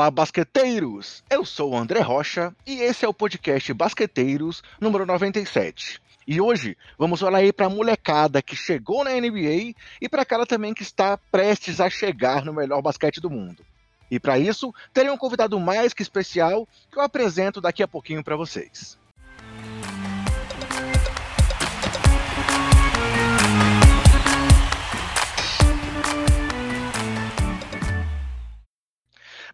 [0.00, 1.22] Fala basqueteiros!
[1.28, 6.00] Eu sou o André Rocha e esse é o podcast Basqueteiros número 97.
[6.26, 10.46] E hoje vamos falar aí para a molecada que chegou na NBA e para aquela
[10.46, 13.62] também que está prestes a chegar no melhor basquete do mundo.
[14.10, 18.24] E para isso, terei um convidado mais que especial que eu apresento daqui a pouquinho
[18.24, 18.98] para vocês.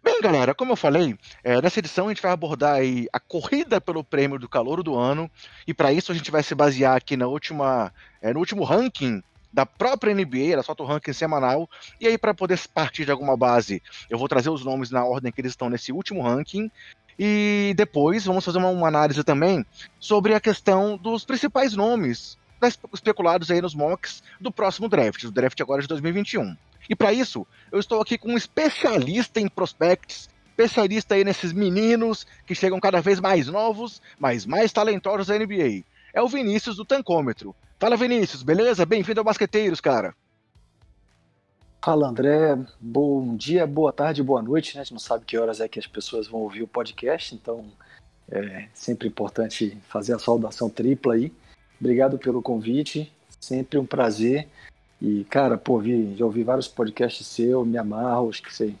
[0.07, 2.79] Bem, galera, como eu falei, é, nessa edição a gente vai abordar
[3.11, 5.29] a corrida pelo prêmio do calor do ano,
[5.67, 9.21] e para isso a gente vai se basear aqui na última, é, no último ranking
[9.51, 13.35] da própria NBA, ela solta o ranking semanal, e aí para poder partir de alguma
[13.35, 16.71] base, eu vou trazer os nomes na ordem que eles estão nesse último ranking,
[17.19, 19.65] e depois vamos fazer uma, uma análise também
[19.99, 22.37] sobre a questão dos principais nomes
[22.93, 26.55] especulados aí nos mocks do próximo draft, do draft agora de 2021.
[26.89, 32.25] E para isso, eu estou aqui com um especialista em prospects, especialista aí nesses meninos
[32.45, 35.83] que chegam cada vez mais novos, mas mais talentosos da NBA.
[36.13, 37.55] É o Vinícius do Tancômetro.
[37.79, 38.85] Fala Vinícius, beleza?
[38.85, 40.15] Bem-vindo ao Basqueteiros, cara.
[41.83, 44.81] Fala André, bom dia, boa tarde, boa noite, né?
[44.81, 47.65] A gente não sabe que horas é que as pessoas vão ouvir o podcast, então
[48.29, 51.31] é sempre importante fazer a saudação tripla aí.
[51.79, 54.47] Obrigado pelo convite, sempre um prazer
[55.01, 58.73] e, cara, pô, vi, já ouvi vários podcasts seu, me amarro, acho que você,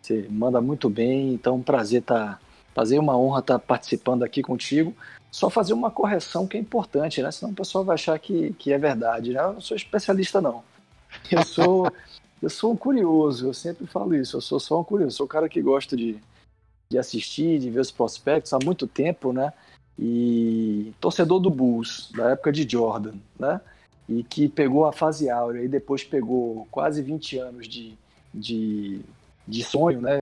[0.00, 2.40] você manda muito bem, então um prazer estar, tá,
[2.74, 4.94] fazer uma honra estar tá participando aqui contigo.
[5.30, 7.30] Só fazer uma correção que é importante, né?
[7.30, 9.40] Senão o pessoal vai achar que, que é verdade, né?
[9.40, 10.64] Eu não sou especialista, não.
[11.30, 11.92] Eu sou,
[12.42, 15.28] eu sou um curioso, eu sempre falo isso, eu sou só um curioso, sou o
[15.28, 16.18] cara que gosta de,
[16.90, 19.52] de assistir, de ver os prospectos há muito tempo, né?
[19.96, 23.60] E torcedor do Bulls, da época de Jordan, né?
[24.10, 27.96] E que pegou a fase áurea e depois pegou quase 20 anos de,
[28.34, 29.00] de,
[29.46, 30.20] de sonho, né?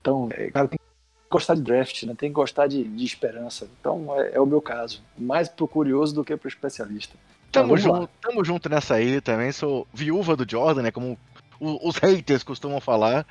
[0.00, 0.84] Então, é, cara tem que
[1.30, 2.14] gostar de draft, né?
[2.18, 3.68] Tem que gostar de, de esperança.
[3.80, 5.00] Então, é, é, o meu caso.
[5.16, 7.14] Mais pro curioso do que pro especialista.
[7.52, 9.52] Tamo, junto, tamo junto nessa aí também.
[9.52, 10.90] Sou viúva do Jordan, né?
[10.90, 11.16] Como
[11.60, 13.24] os haters costumam falar.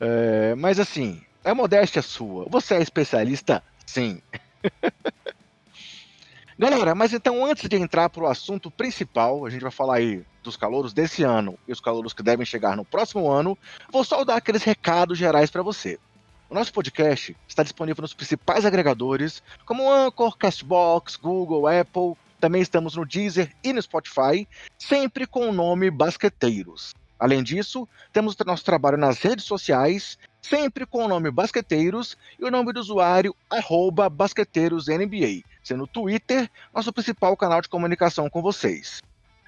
[0.00, 2.46] É, mas assim, a modéstia é sua.
[2.50, 3.62] Você é especialista?
[3.86, 4.20] Sim.
[6.60, 10.22] Galera, mas então antes de entrar para o assunto principal, a gente vai falar aí
[10.42, 13.56] dos calouros desse ano e os calouros que devem chegar no próximo ano,
[13.90, 15.98] vou só dar aqueles recados gerais para você.
[16.50, 22.12] O nosso podcast está disponível nos principais agregadores, como Anchor, Castbox, Google, Apple.
[22.38, 24.46] Também estamos no Deezer e no Spotify,
[24.78, 26.92] sempre com o nome Basqueteiros.
[27.20, 32.50] Além disso, temos nosso trabalho nas redes sociais, sempre com o nome Basqueteiros e o
[32.50, 33.36] nome do usuário
[34.10, 39.02] BasqueteirosNBA, sendo o Twitter nosso principal canal de comunicação com vocês.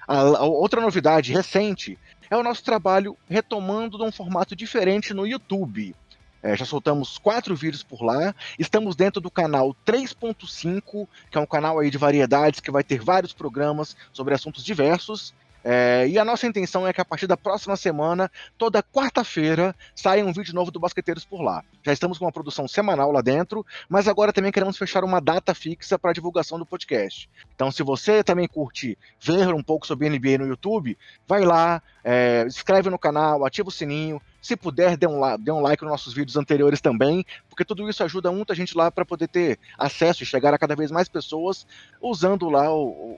[0.07, 1.97] A outra novidade recente
[2.29, 5.95] é o nosso trabalho retomando de um formato diferente no YouTube.
[6.43, 8.35] É, já soltamos quatro vídeos por lá.
[8.59, 13.01] Estamos dentro do canal 3.5, que é um canal aí de variedades que vai ter
[13.01, 15.33] vários programas sobre assuntos diversos.
[15.63, 20.25] É, e a nossa intenção é que a partir da próxima semana, toda quarta-feira, saia
[20.25, 21.63] um vídeo novo do Basqueteiros por lá.
[21.81, 25.53] Já estamos com uma produção semanal lá dentro, mas agora também queremos fechar uma data
[25.53, 27.29] fixa para a divulgação do podcast.
[27.55, 30.97] Então, se você também curte ver um pouco sobre NBA no YouTube,
[31.27, 34.21] vai lá, é, inscreve no canal, ativa o sininho.
[34.41, 38.03] Se puder, dê um, dê um like nos nossos vídeos anteriores também, porque tudo isso
[38.03, 41.65] ajuda muita gente lá para poder ter acesso e chegar a cada vez mais pessoas
[42.01, 43.17] usando lá o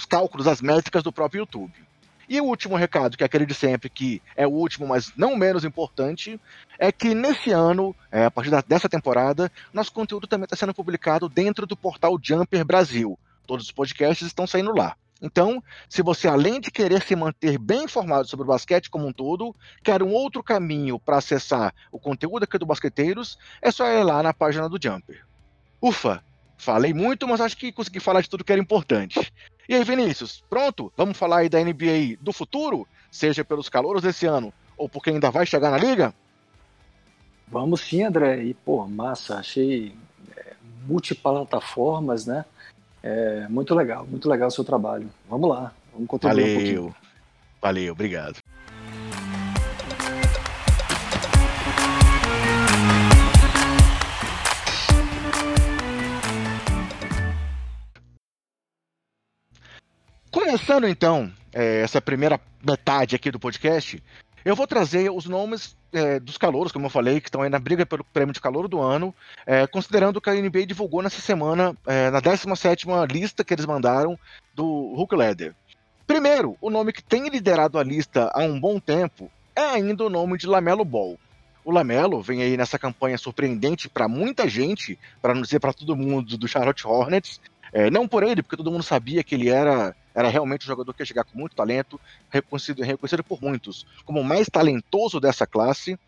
[0.00, 1.72] os cálculos, as métricas do próprio YouTube.
[2.28, 5.36] E o último recado, que é aquele de sempre, que é o último, mas não
[5.36, 6.40] menos importante,
[6.78, 11.28] é que nesse ano, é, a partir dessa temporada, nosso conteúdo também está sendo publicado
[11.28, 13.18] dentro do portal Jumper Brasil.
[13.46, 14.96] Todos os podcasts estão saindo lá.
[15.20, 19.12] Então, se você, além de querer se manter bem informado sobre o basquete como um
[19.12, 24.02] todo, quer um outro caminho para acessar o conteúdo aqui do Basqueteiros, é só ir
[24.02, 25.26] lá na página do Jumper.
[25.82, 26.22] Ufa!
[26.60, 29.32] Falei muito, mas acho que consegui falar de tudo que era importante.
[29.70, 30.92] E aí, Vinícius, pronto?
[30.96, 32.88] Vamos falar aí da NBA do futuro?
[33.08, 36.12] Seja pelos calouros desse ano ou porque ainda vai chegar na liga?
[37.46, 38.42] Vamos sim, André.
[38.42, 39.36] E, pô, massa.
[39.36, 39.94] Achei
[40.36, 40.54] é,
[40.88, 42.44] multiplataformas, né?
[43.00, 45.08] É, muito legal, muito legal o seu trabalho.
[45.28, 46.50] Vamos lá, vamos contribuir Valeu.
[46.50, 46.96] um pouquinho.
[47.62, 48.40] Valeu, obrigado.
[60.50, 64.02] Começando então é, essa primeira metade aqui do podcast,
[64.44, 67.60] eu vou trazer os nomes é, dos calouros, como eu falei, que estão aí na
[67.60, 69.14] briga pelo prêmio de calor do ano,
[69.46, 74.18] é, considerando que a NBA divulgou nessa semana, é, na 17 lista que eles mandaram
[74.52, 75.54] do Hulk Leather.
[76.04, 80.10] Primeiro, o nome que tem liderado a lista há um bom tempo é ainda o
[80.10, 81.16] nome de Lamelo Ball.
[81.64, 85.94] o Lamelo vem aí nessa campanha surpreendente para muita gente, para não dizer para todo
[85.94, 87.40] mundo do Charlotte Hornets.
[87.72, 90.92] É, não por ele, porque todo mundo sabia que ele era, era realmente um jogador
[90.92, 95.46] que ia chegar com muito talento, reconhecido, reconhecido por muitos como o mais talentoso dessa
[95.46, 95.98] classe.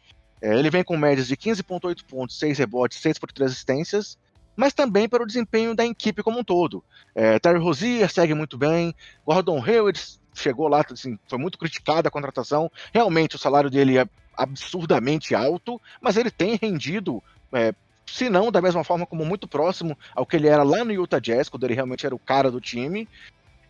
[0.40, 4.18] É, ele vem com médias de 15,8 pontos, 6 rebotes, 6 por 3 assistências,
[4.56, 6.82] mas também para o desempenho da equipe como um todo.
[7.14, 8.94] É, Terry Rozier segue muito bem,
[9.24, 10.00] Gordon Hayward
[10.34, 12.70] chegou lá, assim, foi muito criticado a contratação.
[12.92, 17.22] Realmente o salário dele é absurdamente alto, mas ele tem rendido,
[17.52, 17.74] é,
[18.12, 21.18] se não da mesma forma, como muito próximo ao que ele era lá no Utah
[21.18, 23.08] Jazz, quando ele realmente era o cara do time.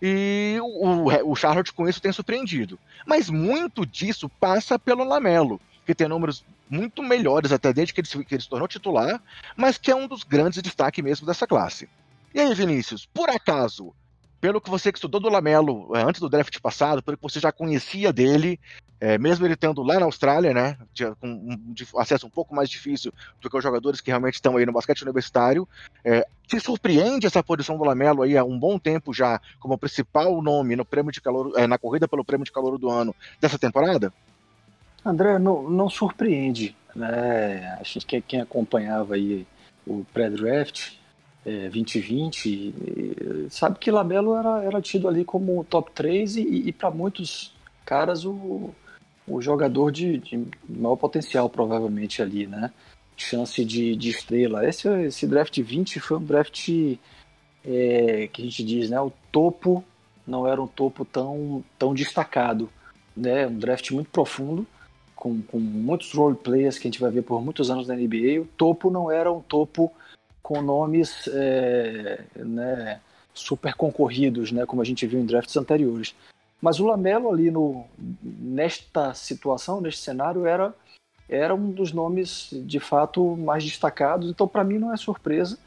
[0.00, 2.76] E o, o Charlotte com isso tem surpreendido.
[3.06, 8.24] Mas muito disso passa pelo Lamelo, que tem números muito melhores até desde que ele,
[8.24, 9.22] que ele se tornou titular,
[9.56, 11.88] mas que é um dos grandes destaques mesmo dessa classe.
[12.34, 13.94] E aí, Vinícius, por acaso,
[14.42, 17.38] pelo que você que estudou do Lamelo é, antes do draft passado, pelo que você
[17.38, 18.58] já conhecia dele,
[19.00, 20.76] é, mesmo ele tendo lá na Austrália, né,
[21.20, 24.66] com um, acesso um pouco mais difícil do que os jogadores que realmente estão aí
[24.66, 25.66] no basquete universitário,
[26.04, 30.42] é, te surpreende essa posição do Lamelo aí há um bom tempo já como principal
[30.42, 33.60] nome no prêmio de calor, é, na corrida pelo prêmio de calor do ano dessa
[33.60, 34.12] temporada?
[35.04, 37.78] André, não, não surpreende, né?
[37.80, 39.46] Acho que quem acompanhava aí
[39.86, 41.00] o pré-draft
[41.44, 46.90] é, 2020, sabe que Lamelo era, era tido ali como top 3 e, e para
[46.90, 47.52] muitos
[47.84, 48.72] caras o,
[49.26, 52.70] o jogador de, de, maior potencial, provavelmente ali, né?
[53.16, 54.66] Chance de, de estrela.
[54.66, 56.68] Esse, esse draft 20 foi um draft
[57.64, 59.00] é, que a gente diz, né?
[59.00, 59.84] O topo
[60.26, 62.68] não era um topo tão, tão destacado,
[63.16, 63.46] né?
[63.46, 64.66] Um draft muito profundo,
[65.14, 68.40] com, com muitos role players que a gente vai ver por muitos anos na NBA.
[68.40, 69.92] O topo não era um topo
[70.52, 73.00] com nomes é, né,
[73.32, 76.14] super concorridos, né, como a gente viu em drafts anteriores.
[76.60, 77.86] Mas o Lamelo ali no,
[78.22, 80.74] nesta situação, neste cenário, era,
[81.28, 84.30] era um dos nomes de fato mais destacados.
[84.30, 85.58] Então, para mim, não é surpresa.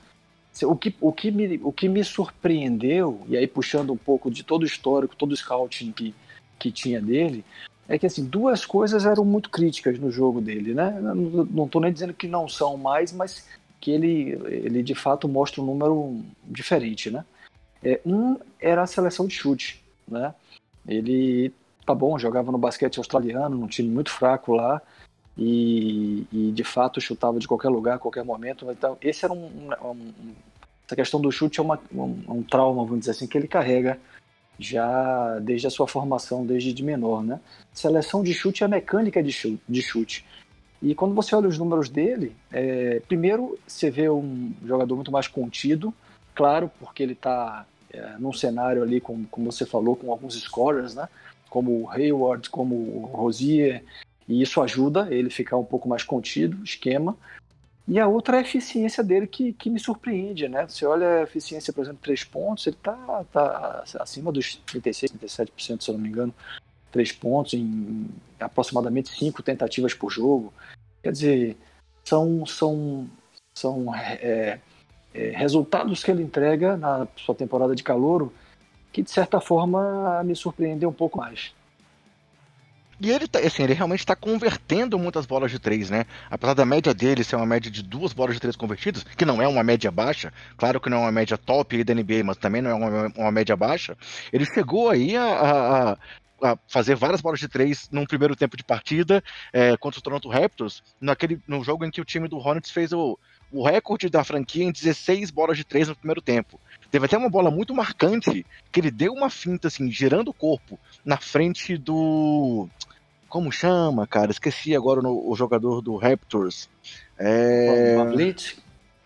[0.63, 4.41] O que, o, que me, o que me surpreendeu, e aí puxando um pouco de
[4.41, 6.15] todo o histórico, todo o scouting que,
[6.57, 7.43] que tinha dele,
[7.89, 10.97] é que assim, duas coisas eram muito críticas no jogo dele, né?
[11.01, 13.45] Não estou nem dizendo que não são mais, mas
[13.85, 17.23] que ele, ele de fato mostra um número diferente, né?
[17.83, 20.33] É, um era a seleção de chute, né?
[20.87, 21.53] Ele,
[21.85, 24.81] tá bom, jogava no basquete australiano, num time muito fraco lá,
[25.37, 28.71] e, e de fato chutava de qualquer lugar, qualquer momento.
[28.71, 30.33] Então, esse era um, um
[30.87, 33.99] essa questão do chute é uma, um, um, trauma, vamos dizer assim, que ele carrega
[34.57, 37.39] já desde a sua formação, desde de menor, né?
[37.71, 39.61] Seleção de chute é a mecânica de chute.
[39.69, 40.25] De chute.
[40.85, 45.27] E quando você olha os números dele, é, primeiro você vê um jogador muito mais
[45.27, 45.91] contido,
[46.35, 50.93] claro, porque ele está é, num cenário ali, como, como você falou, com alguns scorers,
[50.93, 51.09] né?
[51.49, 53.83] Como o Hayward, como o Rosier,
[54.29, 57.17] e isso ajuda ele ficar um pouco mais contido, esquema.
[57.87, 60.67] E a outra é a eficiência dele que, que me surpreende, né?
[60.67, 65.81] Você olha a eficiência, por exemplo, três pontos, ele tá, tá acima dos 36, 37%,
[65.81, 66.33] se eu não me engano,
[66.91, 68.07] três pontos em
[68.39, 70.53] aproximadamente cinco tentativas por jogo.
[71.05, 71.57] Quer dizer,
[72.03, 73.07] são, são,
[73.53, 74.59] são é,
[75.13, 78.33] é, resultados que ele entrega na sua temporada de calouro
[78.91, 81.53] que, de certa forma, me surpreendeu um pouco mais.
[82.99, 86.07] E ele, tá, assim, ele realmente está convertendo muitas bolas de três, né?
[86.27, 89.39] Apesar da média dele ser uma média de duas bolas de três convertidas, que não
[89.39, 92.63] é uma média baixa, claro que não é uma média top da NBA, mas também
[92.63, 93.95] não é uma, uma média baixa,
[94.33, 95.97] ele chegou aí a, a, a
[96.67, 99.23] fazer várias bolas de três num primeiro tempo de partida
[99.53, 102.91] é, contra o Toronto Raptors, naquele, no jogo em que o time do Hornets fez
[102.91, 103.17] o,
[103.51, 106.59] o recorde da franquia em 16 bolas de três no primeiro tempo.
[106.91, 110.79] Teve até uma bola muito marcante que ele deu uma finta, assim, girando o corpo
[111.03, 112.67] na frente do.
[113.27, 114.31] Como chama, cara?
[114.31, 116.69] Esqueci agora no, o jogador do Raptors.
[117.17, 117.95] É...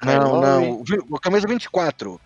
[0.04, 0.84] Não, não.
[1.22, 2.20] Camisa 24.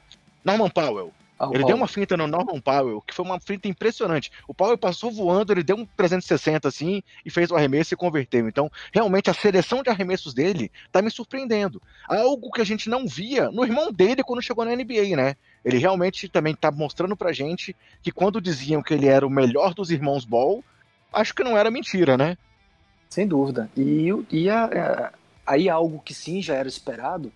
[0.44, 1.14] Norman Powell.
[1.40, 4.32] Ah, ele deu uma finta no Norman Powell, que foi uma finta impressionante.
[4.48, 8.48] O Powell passou voando, ele deu um 360 assim e fez o arremesso e converteu.
[8.48, 11.82] Então, realmente, a seleção de arremessos dele tá me surpreendendo.
[12.08, 15.36] Algo que a gente não via no irmão dele quando chegou na NBA, né?
[15.66, 19.74] Ele realmente também tá mostrando pra gente que quando diziam que ele era o melhor
[19.74, 20.64] dos irmãos Ball,
[21.12, 22.38] acho que não era mentira, né?
[23.10, 23.70] Sem dúvida.
[23.76, 25.12] E, e a, a,
[25.46, 27.32] aí algo que sim já era esperado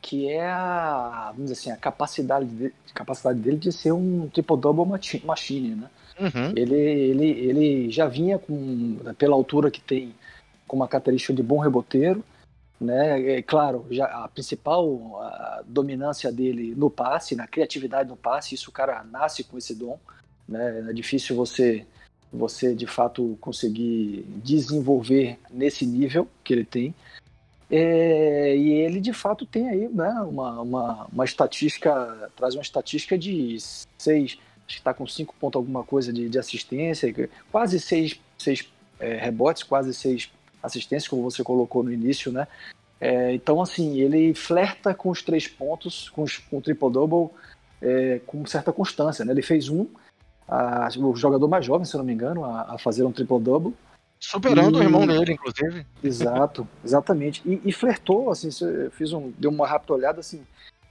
[0.00, 4.86] que é a, vamos dizer assim, a capacidade, de, capacidade dele de ser um triple-double
[5.24, 5.90] machine, né?
[6.18, 6.52] Uhum.
[6.56, 10.14] Ele, ele, ele já vinha com, pela altura que tem,
[10.66, 12.24] com uma característica de bom reboteiro,
[12.80, 13.36] né?
[13.36, 18.70] É, claro, já a principal a dominância dele no passe, na criatividade no passe, isso
[18.70, 19.98] o cara nasce com esse dom,
[20.48, 20.86] né?
[20.88, 21.86] É difícil você
[22.32, 26.94] você de fato conseguir desenvolver nesse nível que ele tem.
[27.70, 33.16] É, e ele de fato tem aí né, uma, uma, uma estatística, traz uma estatística
[33.16, 33.56] de
[33.96, 37.12] seis, acho que está com cinco pontos alguma coisa de, de assistência,
[37.52, 42.48] quase seis, seis é, rebotes, quase seis assistências, como você colocou no início, né?
[43.00, 47.30] É, então, assim, ele flerta com os três pontos, com, os, com o triple-double,
[47.80, 49.32] é, com certa constância, né?
[49.32, 49.86] Ele fez um,
[50.46, 53.72] a, o jogador mais jovem, se não me engano, a, a fazer um triple-double,
[54.20, 54.80] Superando e...
[54.80, 55.86] o irmão dele, inclusive.
[56.04, 57.42] Exato, exatamente.
[57.44, 58.50] E, e flertou, assim,
[58.92, 60.42] fiz um, deu uma rápida olhada, assim,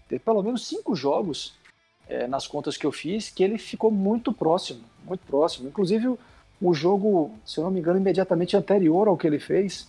[0.08, 1.54] teve pelo menos cinco jogos
[2.08, 5.70] é, nas contas que eu fiz que ele ficou muito próximo, muito próximo.
[5.70, 6.20] Inclusive o,
[6.60, 9.88] o jogo, se eu não me engano, imediatamente anterior ao que ele fez,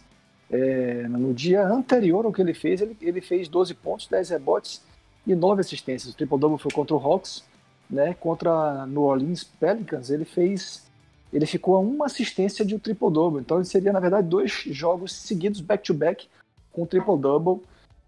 [0.50, 4.82] é, no dia anterior ao que ele fez, ele, ele fez 12 pontos, 10 rebotes
[5.26, 6.12] e 9 assistências.
[6.12, 7.42] O triple-double foi contra o Hawks,
[7.88, 8.14] né?
[8.14, 10.89] Contra New Orleans Pelicans, ele fez
[11.32, 13.40] ele ficou a uma assistência de um triple-double.
[13.40, 16.28] Então ele seria, na verdade, dois jogos seguidos back-to-back
[16.72, 17.62] com triple-double.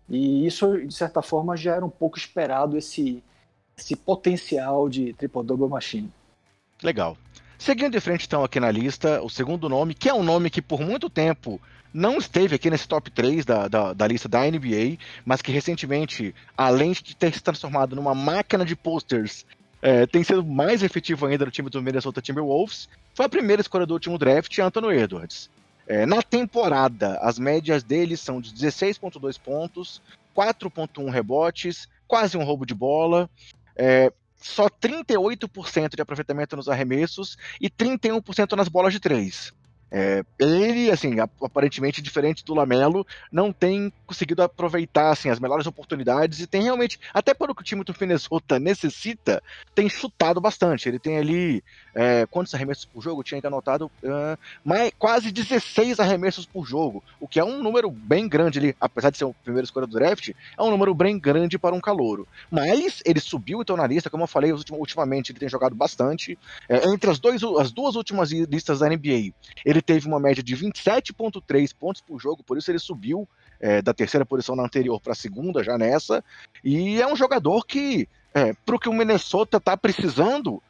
[0.09, 3.23] E isso, de certa forma, já era um pouco esperado esse,
[3.77, 6.11] esse potencial de triple-double machine.
[6.83, 7.17] Legal.
[7.59, 10.61] Seguindo de frente, então, aqui na lista, o segundo nome, que é um nome que
[10.61, 11.61] por muito tempo
[11.95, 16.35] não esteve aqui nesse top 3 da, da, da, lista da NBA, mas que recentemente,
[16.57, 19.47] além de ter se transformado numa máquina de posters
[19.83, 23.87] é, tem sido mais efetivo ainda no time do Minnesota Timberwolves, foi a primeira escolha
[23.87, 25.51] do último draft, Anthony Edwards.
[25.87, 30.01] É, na temporada, as médias dele são de 16,2 pontos,
[30.35, 33.29] 4,1 rebotes, quase um roubo de bola,
[33.77, 39.53] é, só 38% de aproveitamento nos arremessos e 31% nas bolas de três.
[39.95, 46.41] É, ele, assim, aparentemente diferente do Lamelo, não tem conseguido aproveitar assim, as melhores oportunidades
[46.41, 49.43] e tem realmente, até pelo que o time do Minnesota necessita,
[49.75, 50.89] tem chutado bastante.
[50.89, 51.63] Ele tem ali
[51.95, 53.23] é, quantos arremessos por jogo?
[53.23, 58.27] Tinha anotado uh, mais, quase 16 arremessos por jogo, o que é um número bem
[58.27, 61.59] grande ali, apesar de ser o primeiro escolha do draft, é um número bem grande
[61.59, 62.27] para um calouro.
[62.51, 66.39] Mas ele subiu então na lista, como eu falei, ultimamente ele tem jogado bastante.
[66.67, 69.33] É, entre as, dois, as duas últimas listas da NBA,
[69.65, 73.29] ele teve uma média de 27,3 pontos por jogo, por isso ele subiu
[73.61, 76.25] é, da terceira posição na anterior para a segunda, já nessa.
[76.65, 80.63] E é um jogador que, é, para o que o Minnesota está precisando,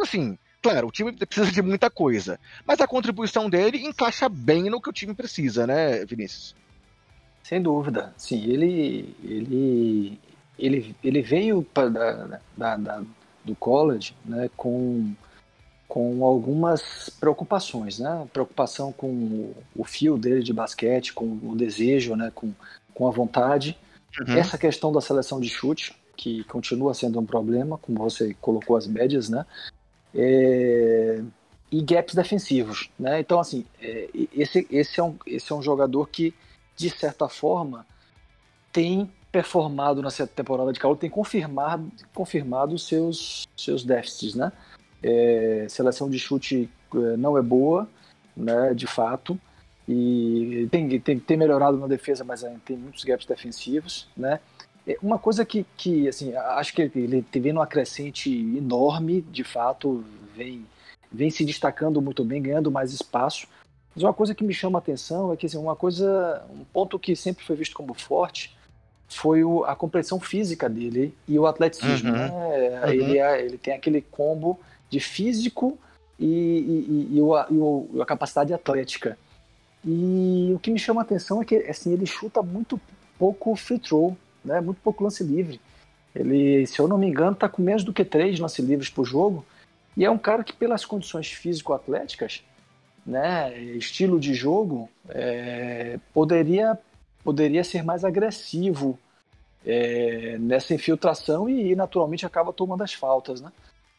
[0.00, 4.80] assim, claro, o time precisa de muita coisa, mas a contribuição dele encaixa bem no
[4.80, 6.54] que o time precisa, né, Vinícius?
[7.42, 8.44] Sem dúvida, sim.
[8.44, 10.20] Ele, ele,
[10.58, 13.02] ele, ele veio pra, da, da, da,
[13.42, 15.14] do college né, com
[15.88, 18.28] com algumas preocupações, né?
[18.32, 22.30] Preocupação com o fio dele de basquete, com o desejo, né?
[22.34, 22.52] Com,
[22.92, 23.76] com a vontade.
[24.20, 24.34] Uhum.
[24.36, 28.86] Essa questão da seleção de chute, que continua sendo um problema, como você colocou as
[28.86, 29.46] médias, né?
[30.14, 31.22] É...
[31.70, 33.20] E gaps defensivos, né?
[33.20, 34.10] Então, assim, é...
[34.36, 36.34] esse, esse, é um, esse é um jogador que,
[36.76, 37.86] de certa forma,
[38.70, 44.52] tem performado nessa temporada de calor, tem confirmado, confirmado seus, seus déficits, né?
[45.02, 47.88] É, seleção de chute é, não é boa,
[48.36, 49.38] né, de fato,
[49.88, 54.38] e tem, tem, tem melhorado na defesa, mas tem muitos gaps defensivos, né?
[54.86, 60.04] É, uma coisa que, que assim, acho que ele vem numa crescente enorme, de fato,
[60.36, 60.66] vem,
[61.10, 63.46] vem se destacando muito bem, ganhando mais espaço.
[63.94, 66.98] Mas uma coisa que me chama a atenção é que assim, uma coisa, um ponto
[66.98, 68.56] que sempre foi visto como forte
[69.08, 72.10] foi o, a compreensão física dele e o atleticismo.
[72.10, 72.16] Uhum.
[72.16, 72.30] Né?
[72.30, 72.88] Uhum.
[72.88, 75.78] Ele, é, ele tem aquele combo de físico
[76.18, 79.18] e, e, e, o, e, a capacidade atlética.
[79.84, 82.80] E o que me chama a atenção é que assim, ele chuta muito
[83.18, 84.60] pouco free throw, né?
[84.60, 85.60] muito pouco lance livre.
[86.14, 89.04] Ele, se eu não me engano, está com menos do que três lance livres por
[89.04, 89.44] jogo.
[89.96, 92.42] E é um cara que, pelas condições físico-atléticas,
[93.04, 96.78] né, estilo de jogo, é, poderia,
[97.24, 98.98] poderia ser mais agressivo
[99.66, 103.40] é, nessa infiltração e, naturalmente, acaba tomando as faltas.
[103.40, 103.50] Né?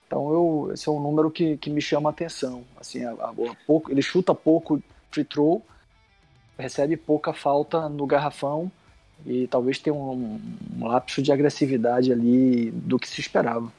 [0.10, 2.64] Então eu, esse é um número que, que me chama a atenção.
[2.82, 3.34] Assim, a, a,
[3.68, 5.64] pouco, ele chuta pouco free throw,
[6.58, 8.72] recebe pouca falta no garrafão
[9.24, 10.42] e talvez tenha um,
[10.76, 13.72] um lapso de agressividade ali do que se esperava.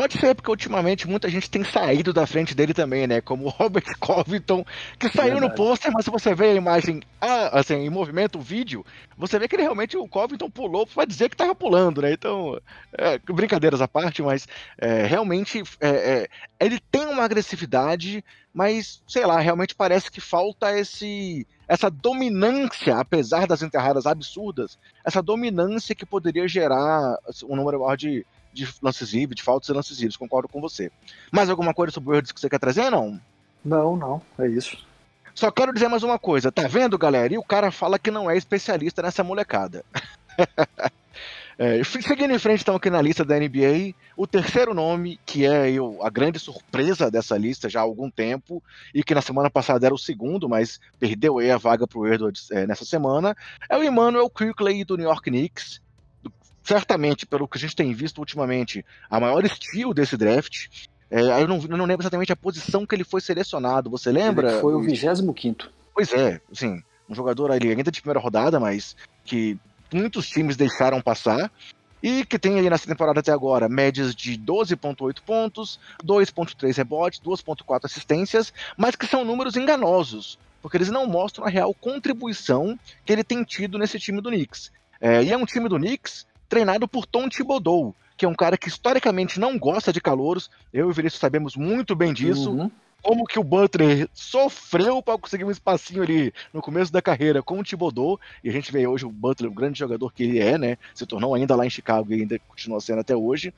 [0.00, 3.20] Pode ser, porque ultimamente muita gente tem saído da frente dele também, né?
[3.20, 4.64] Como o Robert Covington,
[4.98, 5.50] que saiu Verdade.
[5.50, 8.82] no pôster, mas se você vê a imagem ah, assim, em movimento, o vídeo,
[9.14, 12.14] você vê que ele realmente, o Covington pulou para dizer que tava pulando, né?
[12.14, 12.58] Então,
[12.96, 16.28] é, brincadeiras à parte, mas é, realmente é, é,
[16.58, 23.46] ele tem uma agressividade, mas, sei lá, realmente parece que falta esse essa dominância, apesar
[23.46, 29.12] das enterradas absurdas, essa dominância que poderia gerar assim, um número maior de, de lances
[29.12, 30.90] livres, de faltas e lances livres, concordo com você.
[31.30, 33.20] Mais alguma coisa sobre o Words que você quer trazer, não?
[33.64, 34.78] Não, não, é isso.
[35.34, 37.32] Só quero dizer mais uma coisa, tá vendo, galera?
[37.32, 39.84] E o cara fala que não é especialista nessa molecada.
[41.62, 45.70] É, seguindo em frente, então, aqui na lista da NBA, o terceiro nome, que é
[45.70, 48.62] eu, a grande surpresa dessa lista já há algum tempo,
[48.94, 52.08] e que na semana passada era o segundo, mas perdeu aí a vaga para o
[52.08, 53.36] Edwards é, nessa semana,
[53.68, 55.82] é o Emmanuel Quickley do New York Knicks.
[56.70, 60.68] Certamente, pelo que a gente tem visto ultimamente, a maior estilo desse draft.
[61.10, 64.52] É, eu, não, eu não lembro exatamente a posição que ele foi selecionado, você lembra?
[64.52, 64.92] Ele foi o 25.
[65.92, 69.58] Pois é, assim, um jogador ali ainda de primeira rodada, mas que
[69.92, 71.50] muitos times deixaram passar.
[72.00, 77.80] E que tem aí nessa temporada até agora médias de 12,8 pontos, 2,3 rebotes, 2,4
[77.86, 83.24] assistências, mas que são números enganosos, porque eles não mostram a real contribuição que ele
[83.24, 84.70] tem tido nesse time do Knicks.
[85.00, 88.58] É, e é um time do Knicks treinado por Tom Thibodeau, que é um cara
[88.58, 90.50] que historicamente não gosta de calouros.
[90.72, 92.50] Eu e o Vinícius sabemos muito bem disso.
[92.50, 92.70] Uhum.
[93.02, 97.58] Como que o Butler sofreu para conseguir um espacinho ali no começo da carreira com
[97.58, 100.58] o Thibodeau, e a gente vê hoje o Butler, o grande jogador que ele é,
[100.58, 103.54] né, se tornou ainda lá em Chicago e ainda continua sendo até hoje,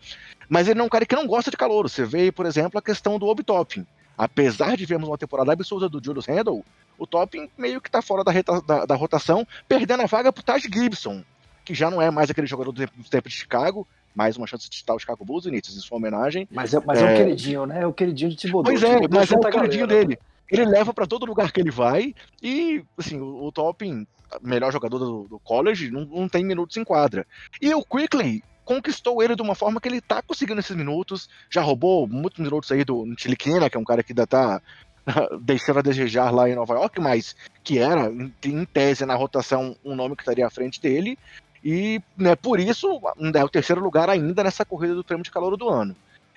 [0.49, 2.82] mas ele é um cara que não gosta de calor, você vê, por exemplo, a
[2.82, 3.84] questão do Obi-Topping,
[4.16, 6.64] apesar de vermos uma temporada absurda do Julius Randle,
[6.96, 10.62] o Topping meio que está fora da, da, da, rotação, perdendo a vaga pro Taj
[10.72, 11.25] Gibson,
[11.64, 14.47] que já não é mais aquele jogador do tempo, do tempo de Chicago, mais uma
[14.47, 16.47] chance de citar o Chicago Bulls, Vinícius, em sua homenagem.
[16.50, 17.02] Mas é, mas é...
[17.02, 17.83] é um queridinho, né?
[17.83, 18.75] É o queridinho de Thibodeau.
[18.75, 20.07] Pois é, mas é o queridinho galera.
[20.07, 20.19] dele.
[20.50, 24.07] Ele leva para todo lugar que ele vai e, assim, o, o Topping,
[24.42, 27.26] melhor jogador do, do college, não, não, tem minutos em quadra.
[27.61, 31.62] E o Quickly conquistou ele de uma forma que ele tá conseguindo esses minutos, já
[31.62, 34.61] roubou muitos minutos aí do Tiliquina, que é um cara que ainda tá
[35.40, 37.35] deixando a desejar lá em Nova York, mas
[37.65, 41.19] que era, em, em tese, na rotação, um nome que estaria à frente dele.
[41.64, 43.00] E né, por isso
[43.34, 45.94] é o terceiro lugar ainda nessa corrida do prêmio de calor do ano.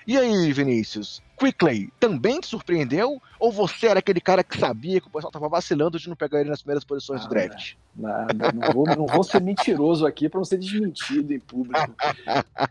[0.07, 3.19] E aí, Vinícius, Quickley também te surpreendeu?
[3.39, 6.41] Ou você era aquele cara que sabia que o pessoal estava vacilando de não pegar
[6.41, 7.73] ele nas primeiras posições do draft?
[7.95, 11.91] Nada, não vou, não vou ser mentiroso aqui para não ser desmentido em público.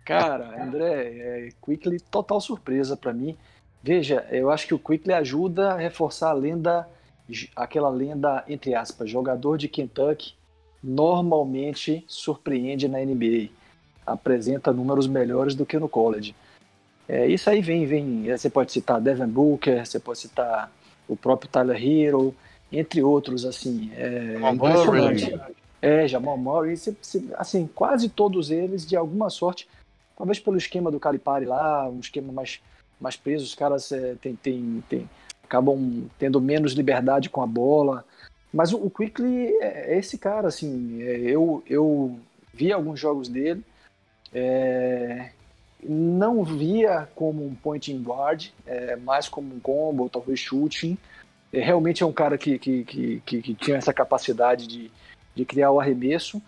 [0.04, 3.36] Cara, André, é, Quickley total surpresa para mim.
[3.82, 6.88] Veja, eu acho que o Quickley ajuda a reforçar a lenda,
[7.56, 10.34] aquela lenda, entre aspas, jogador de Kentucky
[10.85, 13.49] normalmente surpreende na NBA.
[14.07, 16.35] Apresenta números melhores do que no college.
[17.09, 18.25] É, isso aí vem, vem.
[18.31, 20.70] Você pode citar Devin Booker, você pode citar
[21.09, 22.35] o próprio Tyler Hero,
[22.70, 23.90] entre outros, assim.
[23.97, 25.40] É impressionante.
[25.81, 26.75] É, Jamal Murray,
[27.37, 29.68] assim, quase todos eles, de alguma sorte,
[30.16, 32.59] talvez pelo esquema do Calipari lá, um esquema mais,
[32.99, 35.11] mais preso, os caras é, tem, tem, tem,
[35.42, 38.03] acabam tendo menos liberdade com a bola,
[38.54, 42.16] mas o, Quickly é, é esse cara, assim, é, eu, eu
[42.52, 43.64] vi alguns jogos dele,
[44.32, 45.30] é,
[45.82, 50.96] não via como um point in guard, é, mais como um combo, talvez shooting.
[51.52, 54.88] É, realmente é um cara que, que, que, que, tinha essa capacidade de,
[55.34, 56.40] de criar o arremesso,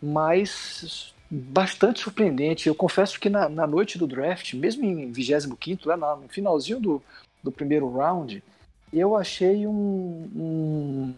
[0.00, 2.68] mas bastante surpreendente.
[2.68, 7.02] Eu confesso que na, na noite do draft, mesmo em 25 lá no finalzinho do,
[7.42, 8.44] do primeiro round,
[8.92, 11.14] eu achei um, um,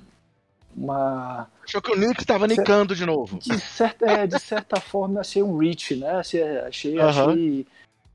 [0.77, 1.49] uma.
[1.65, 3.39] Achou que o Knicks estava nicando de novo.
[3.39, 6.11] De certa, é, de certa forma, achei um reach, né?
[6.13, 7.67] Achei, achei, achei,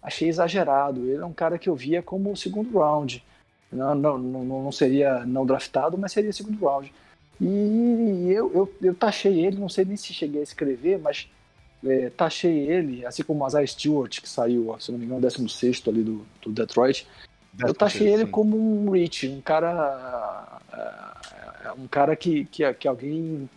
[0.02, 1.02] achei, exagerado.
[1.08, 3.24] Ele é um cara que eu via como o segundo round.
[3.72, 6.91] Não, não, não, não seria não draftado, mas seria segundo round.
[7.39, 11.28] E eu, eu, eu taxei ele, não sei nem se cheguei a escrever, mas
[11.86, 15.84] é, taxei ele, assim como o Isaiah Stewart, que saiu, se não me engano, 16
[15.88, 17.06] ali do, do Detroit.
[17.60, 18.32] Eu taxei ele sim.
[18.32, 21.14] como um reach, um cara é
[21.73, 23.49] um cara que, que, que alguém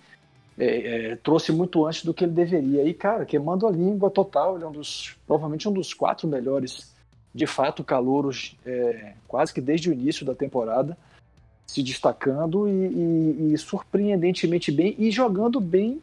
[0.59, 2.83] é, é, trouxe muito antes do que ele deveria.
[2.85, 6.92] E, cara, queimando a língua total, ele é um dos, provavelmente um dos quatro melhores,
[7.35, 10.97] de fato, calouros, é, quase que desde o início da temporada,
[11.66, 16.03] se destacando e, e, e surpreendentemente bem e jogando bem,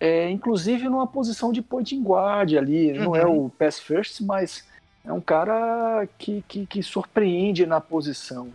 [0.00, 2.92] é, inclusive numa posição de point guard ali.
[2.92, 3.04] Uhum.
[3.04, 3.46] Não é uhum.
[3.46, 4.64] o pass first, mas
[5.04, 8.48] é um cara que, que, que surpreende na posição.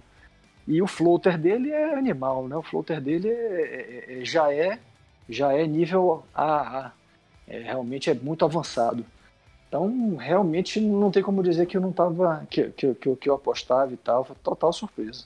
[0.72, 2.56] E o floater dele é animal, né?
[2.56, 4.80] O floater dele é, é, é, já é
[5.28, 6.94] já é nível AA.
[7.46, 9.06] É, realmente é muito avançado.
[9.68, 13.36] Então, realmente não tem como dizer que eu não tava que, que, que, que eu
[13.36, 15.26] apostava e tal, foi total surpresa.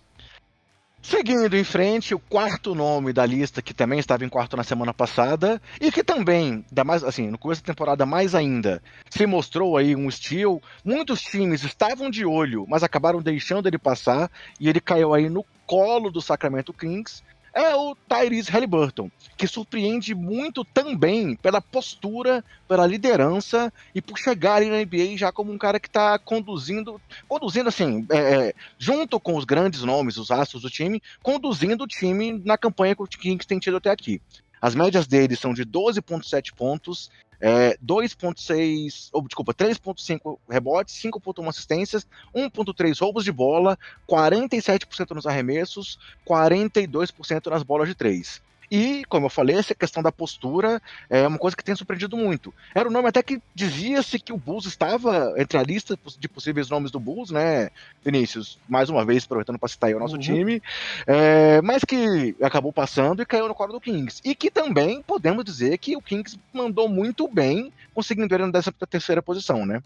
[1.08, 4.92] Seguindo em frente, o quarto nome da lista, que também estava em quarto na semana
[4.92, 9.78] passada, e que também, da mais, assim, no começo da temporada mais ainda, se mostrou
[9.78, 10.60] aí um estilo.
[10.84, 15.46] Muitos times estavam de olho, mas acabaram deixando ele passar, e ele caiu aí no
[15.68, 17.22] colo do Sacramento Kings.
[17.56, 24.56] É o Tyrese Halliburton, que surpreende muito também pela postura, pela liderança e por chegar
[24.56, 29.18] ali na NBA já como um cara que está conduzindo, conduzindo assim, é, é, junto
[29.22, 33.08] com os grandes nomes, os astros do time, conduzindo o time na campanha que o
[33.08, 34.22] Kings tem tido até aqui.
[34.62, 42.08] As médias dele são de 12,7 pontos, é, 2.6, ou desculpa, 3.5 rebotes, 5.1 assistências,
[42.34, 48.42] 1.3 roubos de bola, 47% nos arremessos, 42% nas bolas de 3.
[48.70, 52.54] E, como eu falei, essa questão da postura é uma coisa que tem surpreendido muito.
[52.74, 56.70] Era um nome até que dizia-se que o Bulls estava entre a lista de possíveis
[56.70, 57.70] nomes do Bulls, né,
[58.04, 58.58] Vinícius?
[58.68, 60.22] Mais uma vez, aproveitando para citar aí o nosso uhum.
[60.22, 60.62] time,
[61.06, 64.22] é, mas que acabou passando e caiu no colo do Kings.
[64.24, 69.22] E que também podemos dizer que o Kings mandou muito bem, conseguindo ele nessa terceira
[69.22, 69.82] posição, né?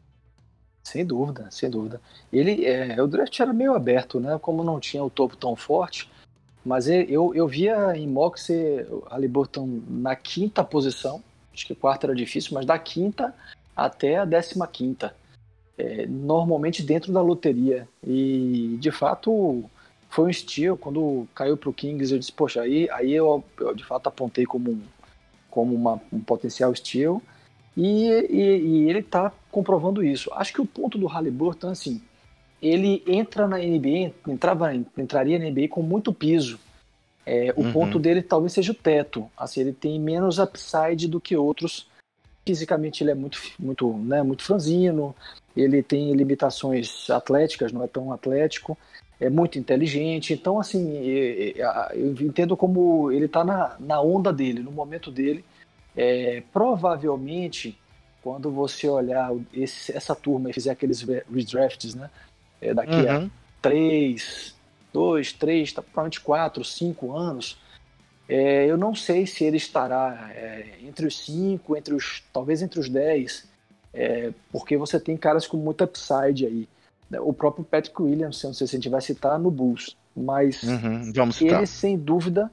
[0.84, 2.02] Sem dúvida, sem dúvida.
[2.32, 4.40] Ele, é, o draft era meio aberto, né?
[4.42, 6.10] Como não tinha o topo tão forte,
[6.66, 8.48] mas eu, eu via em Mox
[9.10, 13.34] Halliburton na quinta posição, acho que quarta era difícil, mas da quinta
[13.76, 15.16] até a décima quinta.
[15.78, 17.88] É, normalmente dentro da loteria.
[18.06, 19.64] E de fato
[20.10, 20.76] foi um steal.
[20.76, 24.46] Quando caiu para o Kings, eu disse, poxa, aí, aí eu, eu de fato apontei
[24.46, 24.82] como um,
[25.50, 27.22] como uma, um potencial steal.
[27.78, 30.30] E, e, e ele está comprovando isso.
[30.34, 32.02] Acho que o ponto do Halliburton, assim,
[32.62, 36.60] ele entra na NBA, entrava, entraria na NBA com muito piso.
[37.26, 37.72] É, o uhum.
[37.72, 39.30] ponto dele talvez seja o teto.
[39.38, 41.88] Assim, ele tem menos upside do que outros.
[42.46, 45.16] Fisicamente ele é muito, muito, né, muito franzino.
[45.56, 48.78] Ele tem limitações atléticas, não é tão atlético.
[49.20, 50.34] É muito inteligente.
[50.34, 55.46] Então, assim, eu entendo como ele está na, na onda dele, no momento dele.
[55.96, 57.78] É, provavelmente,
[58.24, 62.10] quando você olhar esse, essa turma e fizer aqueles redrafts, né?
[62.62, 63.26] É, daqui uhum.
[63.26, 63.30] a
[63.62, 64.56] três,
[64.94, 67.60] dois, três, tá, provavelmente quatro, cinco anos,
[68.28, 72.80] é, eu não sei se ele estará é, entre os cinco, entre os talvez entre
[72.80, 73.48] os dez,
[73.94, 76.68] é, porque você tem caras com muito upside aí.
[77.22, 81.12] O próprio Patrick Williams, não sei se a gente vai citar no Bulls, mas uhum,
[81.42, 82.52] ele sem dúvida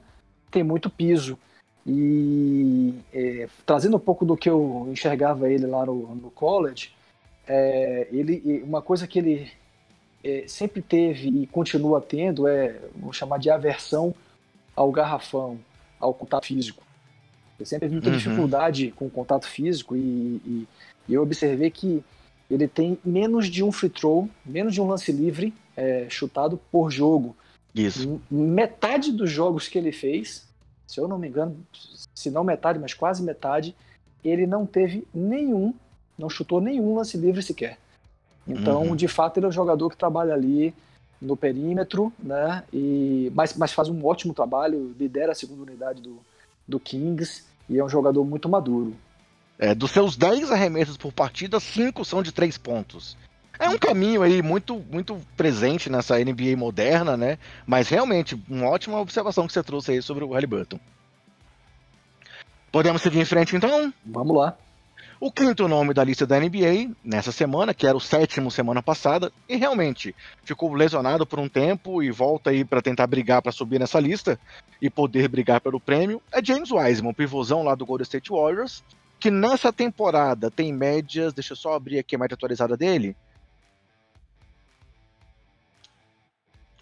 [0.49, 1.37] tem muito piso.
[1.85, 6.91] E é, trazendo um pouco do que eu enxergava ele lá no, no college,
[7.47, 9.51] é, ele, uma coisa que ele
[10.23, 14.13] é, sempre teve e continua tendo é, vou chamar de aversão
[14.75, 15.59] ao garrafão,
[15.99, 16.83] ao contato físico.
[17.59, 18.17] Ele sempre teve muita uhum.
[18.17, 20.67] dificuldade com o contato físico e, e,
[21.09, 22.03] e, eu observei que
[22.49, 26.91] ele tem menos de um free throw, menos de um lance livre é, chutado por
[26.91, 27.35] jogo.
[27.73, 28.21] Isso.
[28.29, 30.47] Metade dos jogos que ele fez,
[30.85, 31.57] se eu não me engano,
[32.13, 33.75] se não metade, mas quase metade,
[34.23, 35.73] ele não teve nenhum,
[36.17, 37.77] não chutou nenhum lance livre sequer.
[38.47, 38.95] Então, uhum.
[38.95, 40.73] de fato, ele é um jogador que trabalha ali
[41.21, 42.63] no perímetro, né?
[42.71, 46.19] E, mas, mas faz um ótimo trabalho, lidera a segunda unidade do,
[46.67, 48.95] do Kings e é um jogador muito maduro.
[49.59, 53.17] É, dos seus 10 arremessos por partida, 5 são de 3 pontos.
[53.59, 57.39] É um caminho aí muito, muito presente nessa NBA moderna, né?
[57.65, 60.79] Mas realmente, uma ótima observação que você trouxe aí sobre o Halliburton.
[62.71, 63.91] Podemos seguir em frente então?
[64.05, 64.55] Vamos lá.
[65.19, 69.31] O quinto nome da lista da NBA nessa semana, que era o sétimo semana passada,
[69.49, 73.79] e realmente ficou lesionado por um tempo e volta aí para tentar brigar para subir
[73.79, 74.39] nessa lista
[74.79, 78.83] e poder brigar pelo prêmio, é James Wiseman, pivôzão lá do Golden State Warriors,
[79.19, 83.15] que nessa temporada tem médias, deixa eu só abrir aqui a média atualizada dele.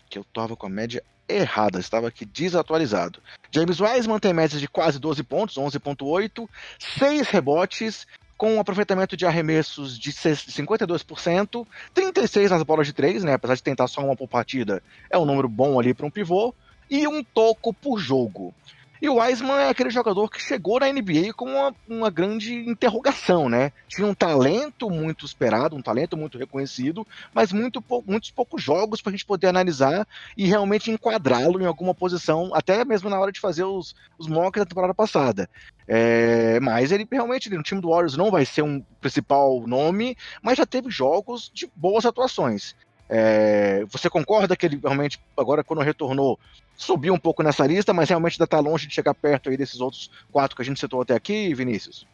[0.10, 3.22] Que eu tava com a média errada, estava aqui desatualizado.
[3.50, 6.50] James Wiseman tem médias de quase 12 pontos, 11.8,
[7.00, 8.06] 6 rebotes
[8.38, 13.34] com um aproveitamento de arremessos de 52%, 36 nas bolas de 3, né?
[13.34, 16.54] Apesar de tentar só uma por partida, é um número bom ali para um pivô,
[16.90, 18.54] e um toco por jogo.
[19.02, 23.50] E o Wiseman é aquele jogador que chegou na NBA com uma, uma grande interrogação,
[23.50, 23.72] né?
[23.88, 29.10] Tinha um talento muito esperado, um talento muito reconhecido, mas muito, muitos poucos jogos para
[29.10, 33.40] a gente poder analisar e realmente enquadrá-lo em alguma posição, até mesmo na hora de
[33.40, 35.50] fazer os, os mocks da temporada passada.
[35.88, 40.58] É, mas ele realmente no time do Warriors não vai ser um principal nome, mas
[40.58, 42.76] já teve jogos de boas atuações.
[43.08, 46.40] É, você concorda que ele realmente, agora quando retornou,
[46.76, 49.80] subiu um pouco nessa lista, mas realmente ainda está longe de chegar perto aí desses
[49.80, 52.06] outros quatro que a gente citou até aqui, Vinícius?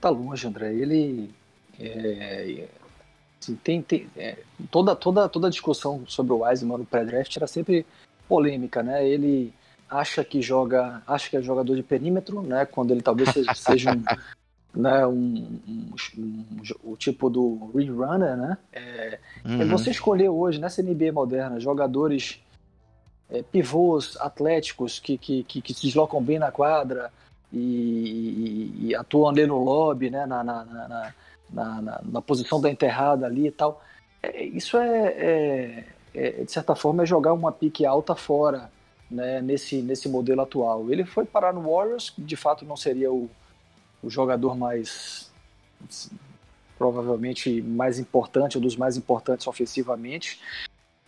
[0.00, 0.72] Tá longe, André.
[0.72, 1.30] Ele
[1.78, 2.68] é,
[3.40, 4.38] assim, tem, tem é,
[4.70, 7.86] toda toda toda a discussão sobre o Wiseman no pré-draft era sempre
[8.28, 9.06] polêmica, né?
[9.06, 9.52] Ele
[9.88, 12.64] acha que joga, acha que é jogador de perímetro, né?
[12.64, 14.04] Quando ele talvez seja, seja um,
[14.74, 18.58] né, um, um, um, o tipo do Reed Runner, né?
[18.72, 19.62] É, uhum.
[19.62, 22.40] é você escolher hoje nessa NBA moderna jogadores
[23.30, 27.12] é, pivôs atléticos que, que, que, que, se deslocam bem na quadra
[27.52, 31.12] e, e, e atuam ali no lobby, né, na, na, na,
[31.52, 33.82] na, na posição da enterrada ali e tal.
[34.22, 38.70] É, isso é, é, é, de certa forma, é jogar uma pique alta fora
[39.10, 40.90] né, nesse, nesse modelo atual.
[40.90, 43.28] Ele foi parar no Warriors, de fato não seria o,
[44.02, 45.30] o jogador mais
[46.78, 50.40] provavelmente mais importante, um dos mais importantes ofensivamente,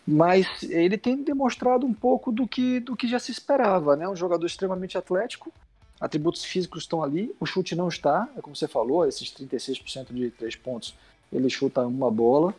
[0.05, 4.07] mas ele tem demonstrado um pouco do que, do que já se esperava, né?
[4.07, 5.51] Um jogador extremamente atlético,
[5.99, 10.29] atributos físicos estão ali, o chute não está, é como você falou, esses 36% de
[10.29, 10.93] três pontos,
[11.31, 12.53] ele chuta uma bola,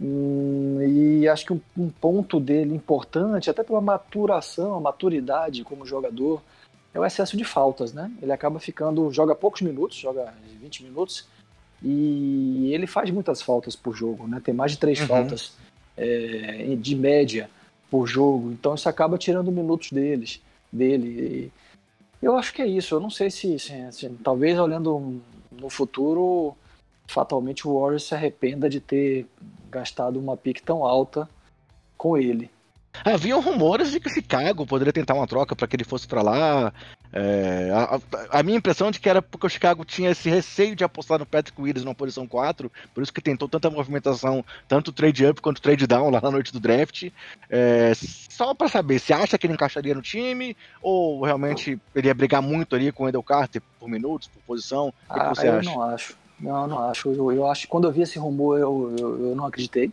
[0.00, 5.86] hum, e acho que um, um, ponto dele importante, até pela maturação, a maturidade como
[5.86, 6.42] jogador,
[6.98, 8.10] é o excesso de faltas, né?
[8.20, 11.26] Ele acaba ficando, joga poucos minutos, joga 20 minutos,
[11.82, 14.40] e ele faz muitas faltas por jogo, né?
[14.42, 15.06] Tem mais de três uhum.
[15.06, 15.52] faltas
[15.96, 17.48] é, de média
[17.90, 21.52] por jogo, então isso acaba tirando minutos deles, dele.
[22.20, 22.96] E eu acho que é isso.
[22.96, 26.56] Eu não sei se, se, se talvez olhando no futuro,
[27.06, 29.26] fatalmente o Warriors se arrependa de ter
[29.70, 31.28] gastado uma pique tão alta
[31.96, 32.50] com ele.
[33.04, 36.72] Haviam rumores de que Chicago poderia tentar uma troca para que ele fosse para lá.
[37.12, 40.76] É, a, a, minha impressão é de que era porque o Chicago tinha esse receio
[40.76, 44.92] de apostar no Patrick Willis numa posição 4, por isso que tentou tanta movimentação, tanto
[44.92, 47.10] trade up quanto trade down lá na noite do draft.
[47.48, 52.14] É, só para saber, se acha que ele encaixaria no time ou realmente ele ia
[52.14, 54.88] brigar muito ali com o Edel Carter por minutos, por posição?
[54.88, 55.70] O que, ah, você eu acha?
[55.70, 56.16] não acho.
[56.38, 57.10] Não, não acho.
[57.10, 59.90] Eu, eu acho que quando eu vi esse rumor, eu, eu, eu não acreditei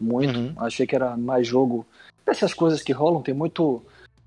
[0.00, 0.36] muito.
[0.36, 0.54] Uhum.
[0.56, 1.86] Achei que era mais jogo
[2.24, 3.82] dessas coisas que rolam, tem muito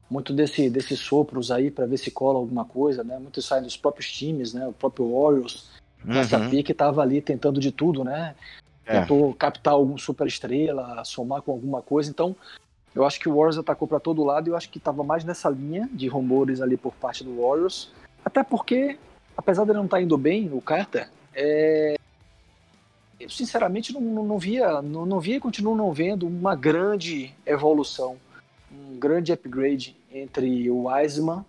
[0.10, 3.20] muito desse, desses sopros aí para ver se cola alguma coisa, né?
[3.20, 4.66] Muito sai dos próprios times, né?
[4.66, 5.70] O próprio Orioles,
[6.06, 6.14] uhum.
[6.14, 8.34] essa pique estava ali tentando de tudo, né?
[8.86, 9.02] É.
[9.02, 12.10] Tentou captar algum super estrela, somar com alguma coisa.
[12.10, 12.34] Então,
[12.96, 15.26] eu acho que o Warriors atacou para todo lado e eu acho que estava mais
[15.26, 17.92] nessa linha de rumores ali por parte do Warriors.
[18.24, 18.98] Até porque,
[19.36, 21.98] apesar de ele não estar tá indo bem, o Carter, é...
[23.20, 28.18] eu sinceramente não, não, via, não, não via e continuo não vendo uma grande evolução
[28.72, 31.46] um grande upgrade entre o Wiseman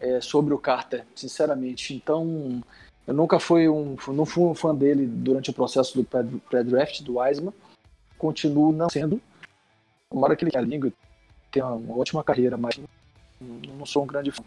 [0.00, 1.94] é, sobre o Carter, sinceramente.
[1.94, 2.62] Então,
[3.06, 7.18] eu nunca fui um, não fui um fã dele durante o processo do pré-draft do
[7.18, 7.52] Wiseman.
[8.16, 9.20] Continuo não sendo.
[10.10, 10.92] Tomara que ele
[11.50, 12.78] tenha uma ótima carreira, mas
[13.40, 14.42] não sou um grande fã.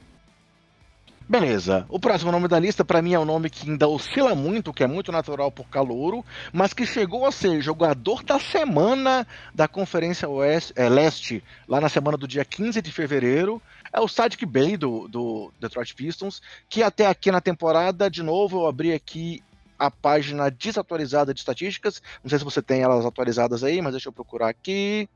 [1.32, 1.86] Beleza.
[1.88, 4.84] O próximo nome da lista, para mim, é um nome que ainda oscila muito, que
[4.84, 10.28] é muito natural por calouro, mas que chegou a ser jogador da semana da Conferência
[10.28, 13.62] Oeste, é, Leste, lá na semana do dia 15 de fevereiro.
[13.94, 18.64] É o Sadiq Bey, do, do Detroit Pistons, que até aqui na temporada, de novo,
[18.64, 19.42] eu abri aqui
[19.80, 22.02] a página desatualizada de estatísticas.
[22.22, 25.08] Não sei se você tem elas atualizadas aí, mas deixa eu procurar aqui.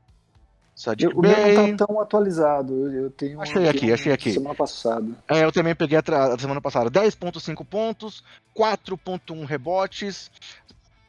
[0.76, 1.08] Bey.
[1.14, 2.74] O meu não tá tão atualizado.
[2.74, 4.32] Eu, eu tenho achei aqui, achei aqui.
[4.32, 5.06] Semana passada.
[5.26, 6.90] É, eu também peguei a, a semana passada.
[6.90, 8.22] 10.5 pontos,
[8.54, 10.30] 4.1 rebotes,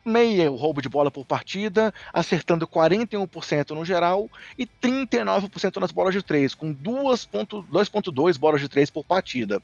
[0.07, 6.13] meia o roubo de bola por partida, acertando 41% no geral e 39% nas bolas
[6.13, 9.61] de 3, com 2.2 bolas de 3 por partida.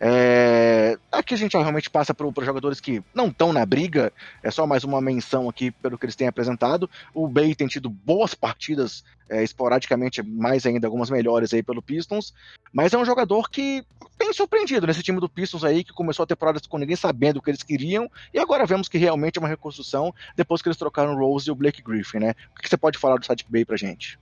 [0.00, 0.98] É...
[1.10, 4.66] Aqui a gente realmente passa para os jogadores que não estão na briga, é só
[4.66, 6.90] mais uma menção aqui pelo que eles têm apresentado.
[7.12, 12.34] O Bay tem tido boas partidas, é, esporadicamente, mais ainda, algumas melhores aí pelo Pistons,
[12.72, 13.84] mas é um jogador que
[14.18, 17.42] tem surpreendido nesse time do Pistons aí, que começou a temporada com ninguém sabendo o
[17.42, 21.14] que eles queriam, e agora vemos que realmente é uma reconstrução depois que eles trocaram
[21.14, 22.34] o Rose e o Blake Griffin, né?
[22.56, 24.18] O que você pode falar do Sadiq Bay pra gente?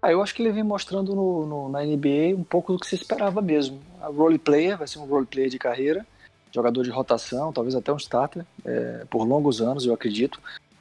[0.00, 2.86] Ah, eu acho que ele vem mostrando no, no, na NBA um pouco do que
[2.86, 3.80] se esperava mesmo.
[4.00, 6.06] A role player, vai ser um role player de carreira,
[6.52, 10.40] jogador de rotação, talvez até um starter, é, por longos anos, eu acredito.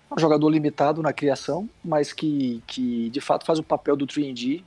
[0.10, 4.06] É um jogador limitado na criação, mas que, que de fato faz o papel do
[4.06, 4.64] 3D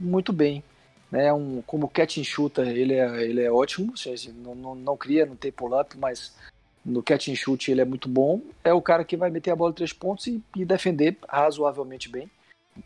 [0.00, 0.64] muito bem.
[1.10, 1.32] Né?
[1.32, 3.94] Um, como catch and shooter, ele é, ele é ótimo,
[4.42, 6.34] não, não, não cria, não tem pull-up, mas
[6.84, 8.40] no catch and shoot ele é muito bom.
[8.64, 12.08] É o cara que vai meter a bola de três pontos e, e defender razoavelmente
[12.08, 12.28] bem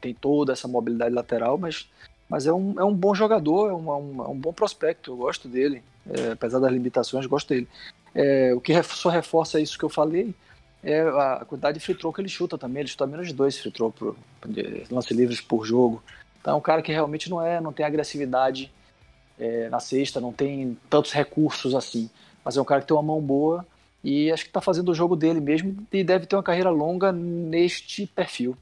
[0.01, 1.89] tem toda essa mobilidade lateral, mas,
[2.29, 5.17] mas é, um, é um bom jogador, é um, um, é um bom prospecto, eu
[5.17, 7.69] gosto dele, é, apesar das limitações, gosto dele.
[8.15, 10.35] É, o que só reforça isso que eu falei
[10.83, 13.59] é a quantidade de free throw que ele chuta também, ele chuta menos de dois
[13.59, 14.17] free throw por,
[14.91, 16.03] lance livres por jogo.
[16.41, 18.73] Então é um cara que realmente não é, não tem agressividade
[19.39, 22.09] é, na cesta, não tem tantos recursos assim,
[22.45, 23.67] mas é um cara que tem uma mão boa
[24.03, 27.13] e acho que está fazendo o jogo dele mesmo e deve ter uma carreira longa
[27.13, 28.57] neste perfil.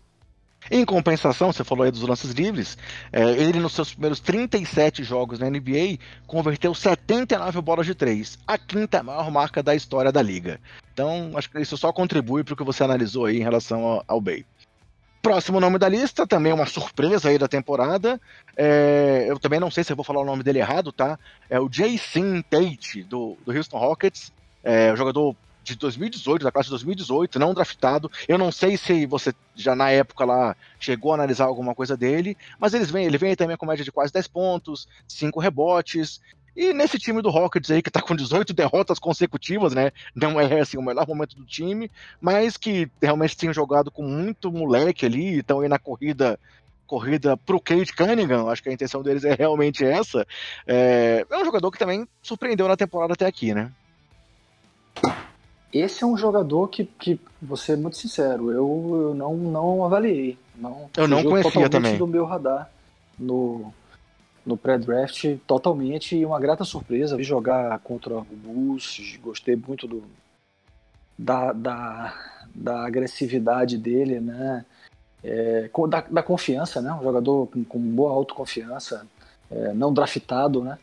[0.70, 2.76] Em compensação, você falou aí dos lances livres,
[3.12, 8.58] é, ele nos seus primeiros 37 jogos na NBA converteu 79 bolas de 3, a
[8.58, 10.60] quinta maior marca da história da liga.
[10.92, 14.04] Então, acho que isso só contribui para o que você analisou aí em relação ao,
[14.06, 14.44] ao Bay.
[15.22, 18.20] Próximo nome da lista, também uma surpresa aí da temporada.
[18.56, 21.18] É, eu também não sei se eu vou falar o nome dele errado, tá?
[21.50, 24.32] É o Jason Tate, do, do Houston Rockets.
[24.62, 25.34] É, o jogador
[25.74, 28.10] de 2018, da classe de 2018, não draftado.
[28.26, 32.36] Eu não sei se você já na época lá chegou a analisar alguma coisa dele,
[32.58, 36.20] mas eles vêm, ele vem também com média de quase 10 pontos, 5 rebotes.
[36.56, 39.92] E nesse time do Rockets aí, que tá com 18 derrotas consecutivas, né?
[40.14, 41.88] Não é assim, o melhor momento do time,
[42.20, 46.38] mas que realmente tem jogado com muito moleque ali, estão aí na corrida
[46.88, 50.26] corrida pro Kate Cunningham, acho que a intenção deles é realmente essa.
[50.66, 53.70] É, é um jogador que também surpreendeu na temporada até aqui, né?
[55.72, 60.38] Esse é um jogador que, que vou ser muito sincero, eu, eu não, não avaliei.
[60.56, 61.96] Não, eu não conhecia também.
[61.96, 62.70] do meu radar
[63.18, 63.72] no,
[64.44, 67.16] no pré-draft totalmente e uma grata surpresa.
[67.16, 70.02] Vi jogar contra o Bulls, gostei muito do,
[71.18, 72.14] da, da,
[72.54, 74.64] da agressividade dele, né?
[75.22, 76.92] É, da, da, confiança, né?
[76.92, 79.04] Um jogador com, com boa autoconfiança,
[79.50, 80.78] é, não draftado, né?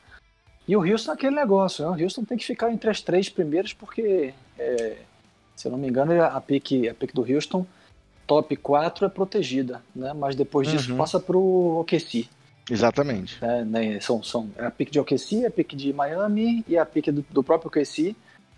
[0.67, 1.95] E o Houston é aquele negócio, né?
[1.95, 4.98] O Houston tem que ficar entre as três primeiras porque, é,
[5.56, 7.65] se eu não me engano, a pick, a do Houston,
[8.26, 10.13] top 4 é protegida, né?
[10.13, 10.98] Mas depois disso uhum.
[10.98, 12.28] passa para o OKC.
[12.70, 13.38] Exatamente.
[13.44, 14.00] É, né?
[14.00, 17.24] São, são é a pick de OKC, a pick de Miami e a pick do,
[17.30, 18.15] do próprio OKC.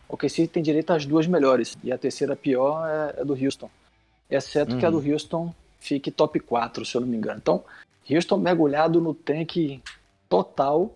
[0.08, 3.70] O OKC tem direito às duas melhores e a terceira pior é, é do Houston.
[4.30, 4.80] Exceto uhum.
[4.80, 5.12] que a do uhum.
[5.12, 7.40] Houston fique top 4, se eu não me engano.
[7.42, 7.64] Então,
[8.10, 9.82] Houston mergulhado no tank
[10.30, 10.94] total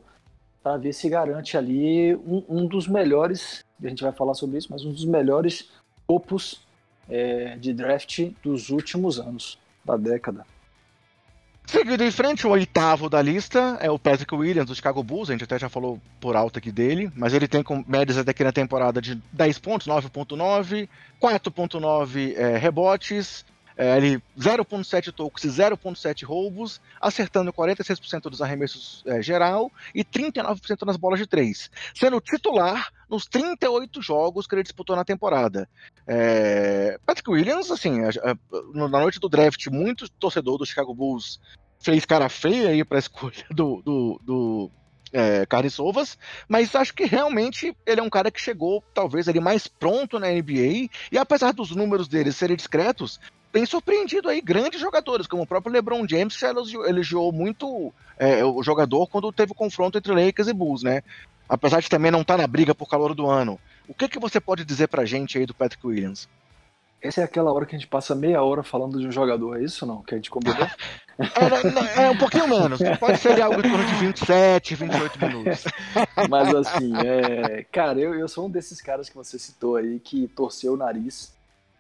[0.64, 4.68] para ver se garante ali um, um, dos melhores, a gente vai falar sobre isso,
[4.70, 5.70] mas um dos melhores
[6.08, 6.62] opos
[7.10, 10.46] é, de draft dos últimos anos, da década.
[11.66, 15.30] Seguindo em frente, o oitavo da lista é o Patrick Williams, do Chicago Bulls.
[15.30, 18.32] A gente até já falou por alto aqui dele, mas ele tem com médias até
[18.32, 20.90] aqui na temporada de 10 pontos, 9.9,
[21.22, 23.46] 4.9 é, rebotes,
[23.82, 30.86] é, ele 0.7 tocos e 0.7 roubos, acertando 46% dos arremessos é, geral e 39%
[30.86, 35.68] nas bolas de 3, sendo titular nos 38 jogos que ele disputou na temporada.
[36.06, 38.02] É, Patrick Williams, assim,
[38.72, 41.40] na noite do draft, muito torcedor do Chicago Bulls
[41.80, 44.72] fez cara feia aí para a escolha do, do, do
[45.12, 45.76] é, Carlos
[46.48, 50.28] mas acho que realmente ele é um cara que chegou talvez ali mais pronto na
[50.28, 53.20] NBA e apesar dos números dele serem discretos,
[53.52, 58.64] tem surpreendido aí grandes jogadores, como o próprio LeBron James, que elogiou muito é, o
[58.64, 61.02] jogador quando teve o confronto entre Lakers e Bulls, né?
[61.50, 63.60] Apesar de também não estar tá na briga por calor do ano.
[63.88, 66.30] O que, que você pode dizer pra gente aí do Patrick Williams?
[67.02, 69.64] Essa é aquela hora que a gente passa meia hora falando de um jogador, é
[69.64, 70.04] isso não?
[70.04, 70.68] Que a gente combinou?
[71.18, 72.80] é, é, um pouquinho menos.
[73.00, 75.64] Pode ser algo em torno de 27, 28 minutos.
[76.30, 77.64] Mas assim, é...
[77.72, 81.34] cara, eu, eu sou um desses caras que você citou aí que torceu o nariz.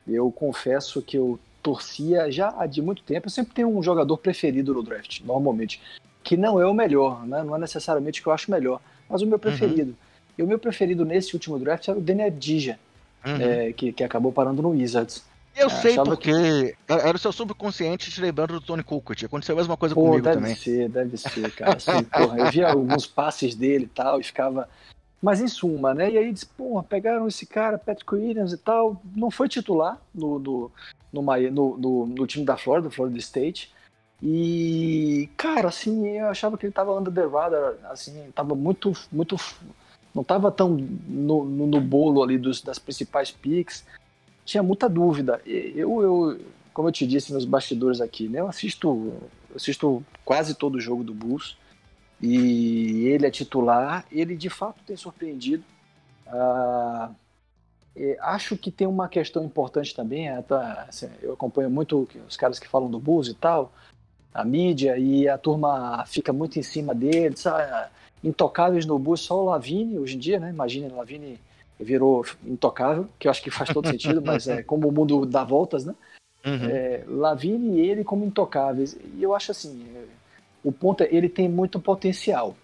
[0.08, 3.28] Eu confesso que eu torcia já há de muito tempo.
[3.28, 5.82] Eu sempre tenho um jogador preferido no draft, normalmente,
[6.24, 7.44] que não é o melhor, né?
[7.44, 9.40] não é necessariamente o que eu acho melhor, mas o meu uhum.
[9.40, 9.90] preferido.
[9.92, 9.96] Uhum.
[10.38, 12.80] E o meu preferido nesse último draft era o Daniel Dija,
[13.26, 13.42] uhum.
[13.42, 15.24] é, que, que acabou parando no Wizards.
[15.56, 16.76] Eu é, sei porque que...
[16.88, 19.26] era o seu subconsciente te lembrando do Tony Kukoc.
[19.26, 20.54] Aconteceu a mesma coisa Pô, comigo deve também.
[20.54, 21.76] Deve ser, deve ser, cara.
[21.76, 24.70] Assim, porra, eu via alguns passes dele e tal, e ficava.
[25.22, 26.10] Mas em suma, né?
[26.10, 29.02] E aí disse, pô, pegaram esse cara, Patrick Williams e tal.
[29.16, 30.72] Não foi titular no, no,
[31.14, 33.72] no, no, no, time da Florida, do Florida State.
[34.22, 39.36] E, cara, assim, eu achava que ele tava under the radar, assim, tava muito, muito,
[40.14, 43.84] não tava tão no, no, no bolo ali dos, das principais picks,
[44.46, 45.42] tinha muita dúvida.
[45.44, 46.40] Eu, eu,
[46.72, 49.12] como eu te disse nos bastidores aqui, né, eu assisto,
[49.56, 51.58] assisto quase todo o jogo do Bulls,
[52.22, 55.64] e ele é titular, ele de fato tem surpreendido,
[57.96, 62.38] é, acho que tem uma questão importante também, é, tá, assim, eu acompanho muito os
[62.38, 63.74] caras que falam do Bulls e tal,
[64.34, 67.90] a mídia, e a turma fica muito em cima dele, sabe?
[68.24, 70.50] intocáveis no Bulls, só o Lavine hoje em dia, né?
[70.50, 71.40] Imagina, o Lavine
[71.80, 75.44] virou intocável, que eu acho que faz todo sentido, mas é como o mundo dá
[75.44, 75.96] voltas, né?
[76.46, 76.70] Uhum.
[76.70, 78.96] É, Lavine e ele como intocáveis.
[79.18, 80.06] E eu acho assim, é,
[80.64, 82.56] o ponto é, ele tem muito potencial.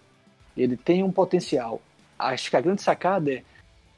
[0.56, 1.82] Ele tem um potencial.
[2.18, 3.44] Acho que a grande sacada é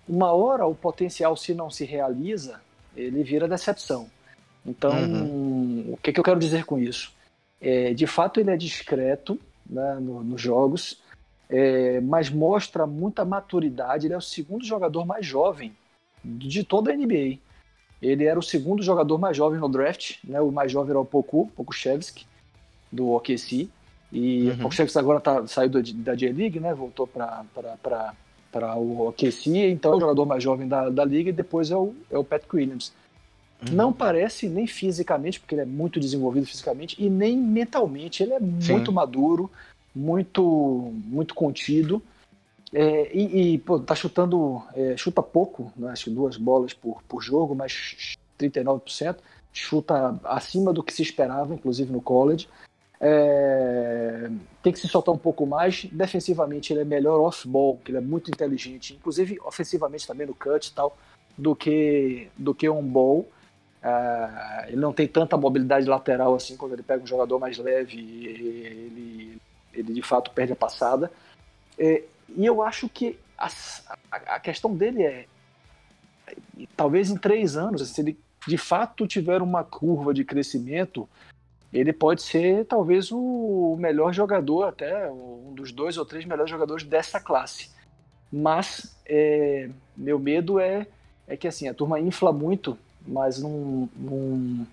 [0.08, 2.60] uma hora o potencial, se não se realiza,
[2.96, 4.10] ele vira decepção.
[4.66, 5.94] Então, uhum.
[5.94, 7.14] o que, que, eu quero dizer com isso?
[7.62, 9.40] É, de fato, ele é discreto
[9.70, 11.02] né, no, nos jogos,
[11.50, 14.08] é, mas mostra muita maturidade.
[14.08, 15.76] Ele é o segundo jogador mais jovem
[16.24, 17.38] de toda a NBA.
[18.02, 21.06] Ele era o segundo jogador mais jovem no draft, né, o mais jovem era o
[21.06, 22.26] Poku, Pokushevski,
[22.92, 23.70] do OKC.
[24.12, 24.54] E uhum.
[24.54, 27.44] o Pokushevski agora tá, saiu da J-League, né, voltou para
[28.52, 31.76] para o OKC, então é o jogador mais jovem da, da liga, e depois é
[31.76, 32.92] o, é o Patrick Williams.
[33.62, 33.76] Uhum.
[33.76, 38.24] Não parece nem fisicamente, porque ele é muito desenvolvido fisicamente, e nem mentalmente.
[38.24, 38.74] Ele é Sim.
[38.74, 39.52] muito maduro,
[39.96, 42.02] muito, muito contido.
[42.74, 47.02] É, e, e pô, tá chutando, é, chuta pouco, né, acho que duas bolas por,
[47.04, 49.18] por jogo, mas 39%,
[49.52, 52.48] chuta acima do que se esperava, inclusive no college.
[53.02, 54.30] É,
[54.62, 55.86] tem que se soltar um pouco mais.
[55.86, 60.74] Defensivamente, ele é melhor off-ball, ele é muito inteligente, inclusive ofensivamente também no cut e
[60.74, 60.98] tal,
[61.38, 63.28] do que, do que on-ball.
[63.82, 67.98] É, ele não tem tanta mobilidade lateral assim quando ele pega um jogador mais leve,
[67.98, 69.42] ele,
[69.74, 71.12] ele de fato perde a passada.
[71.78, 72.04] É,
[72.36, 73.50] e eu acho que a,
[74.12, 75.26] a, questão dele é
[76.76, 81.08] talvez em três anos, se ele de fato tiver uma curva de crescimento,
[81.72, 86.84] ele pode ser talvez o melhor jogador, até um dos dois ou três melhores jogadores
[86.84, 87.70] dessa classe.
[88.32, 90.88] Mas é, meu medo é,
[91.28, 94.66] é que assim a turma infla muito, mas num, num,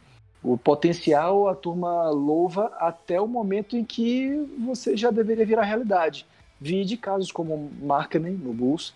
[0.43, 6.27] o potencial a turma louva até o momento em que você já deveria virar realidade.
[6.59, 8.95] Vi de casos como Markkinen no Bulls,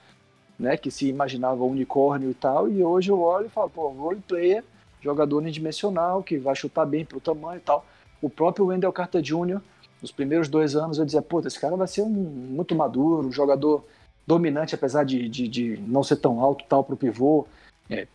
[0.58, 4.20] né, que se imaginava unicórnio e tal, e hoje eu olho e falo, pô, role
[4.26, 4.64] player,
[5.00, 7.84] jogador unidimensional, que vai chutar bem pro tamanho e tal.
[8.20, 9.60] O próprio Wendell Carter Jr.,
[10.00, 13.32] nos primeiros dois anos, eu dizia, pô, esse cara vai ser um muito maduro, um
[13.32, 13.84] jogador
[14.26, 17.46] dominante, apesar de, de, de não ser tão alto tal pro pivô,
[17.88, 18.06] é,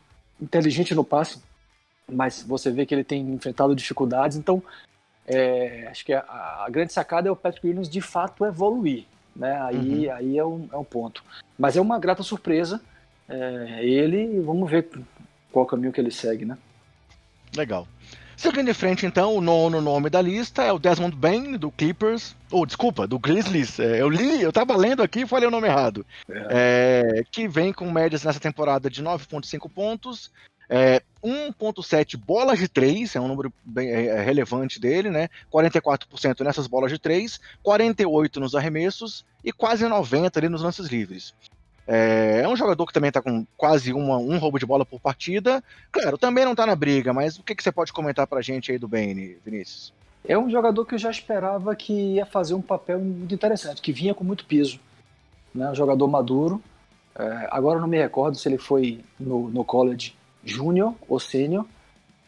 [0.42, 1.42] inteligente no passe,
[2.12, 4.64] mas você vê que ele tem enfrentado dificuldades, então
[5.28, 6.22] é, acho que a,
[6.66, 9.06] a, grande sacada é o Patrick Williams de fato evoluir,
[9.36, 9.60] né?
[9.62, 10.16] Aí, uhum.
[10.16, 11.24] aí é, um, é um ponto.
[11.58, 12.80] Mas é uma grata surpresa.
[13.28, 14.88] É, ele, vamos ver
[15.52, 16.58] qual caminho que ele segue, né?
[17.56, 17.88] Legal.
[18.38, 22.36] Seguindo em frente, então, o nono nome da lista é o Desmond Bain, do Clippers.
[22.52, 23.80] Ou, oh, desculpa, do Grizzlies.
[23.80, 26.06] É, eu li, eu tava lendo aqui e falei o nome errado.
[26.30, 26.48] É.
[27.20, 30.32] É, que vem com médias nessa temporada de 9,5 pontos,
[30.70, 35.30] é, 1.7 bolas de 3, é um número bem é, é relevante dele, né?
[35.52, 41.34] 44% nessas bolas de 3, 48 nos arremessos e quase 90 ali nos lances livres.
[41.88, 45.00] É, é um jogador que também está com quase uma, um roubo de bola por
[45.00, 45.64] partida.
[45.92, 48.42] Claro, também não está na briga, mas o que, que você pode comentar para a
[48.42, 49.94] gente aí do Bane, Vinícius?
[50.28, 53.92] É um jogador que eu já esperava que ia fazer um papel muito interessante, que
[53.92, 54.80] vinha com muito piso.
[55.54, 55.70] Né?
[55.70, 56.62] Um jogador maduro.
[57.18, 61.66] É, agora não me recordo se ele foi no, no college júnior ou sênior,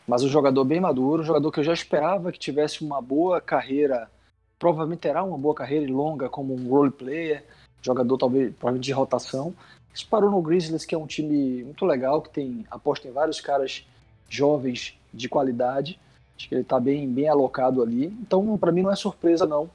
[0.08, 3.42] mas um jogador bem maduro, um jogador que eu já esperava que tivesse uma boa
[3.42, 4.10] carreira,
[4.58, 7.44] provavelmente terá uma boa carreira longa como um role player,
[7.88, 9.54] jogador talvez de rotação.
[9.94, 13.86] Disparou no Grizzlies, que é um time muito legal, que tem aposta em vários caras
[14.30, 16.00] jovens de qualidade.
[16.38, 18.06] Acho que ele está bem, bem alocado ali.
[18.22, 19.70] Então, para mim, não é surpresa, não.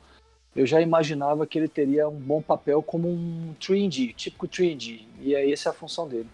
[0.54, 5.00] Eu já imaginava que ele teria um bom papel como um 3D, típico 3D.
[5.20, 6.28] E é essa a função dele.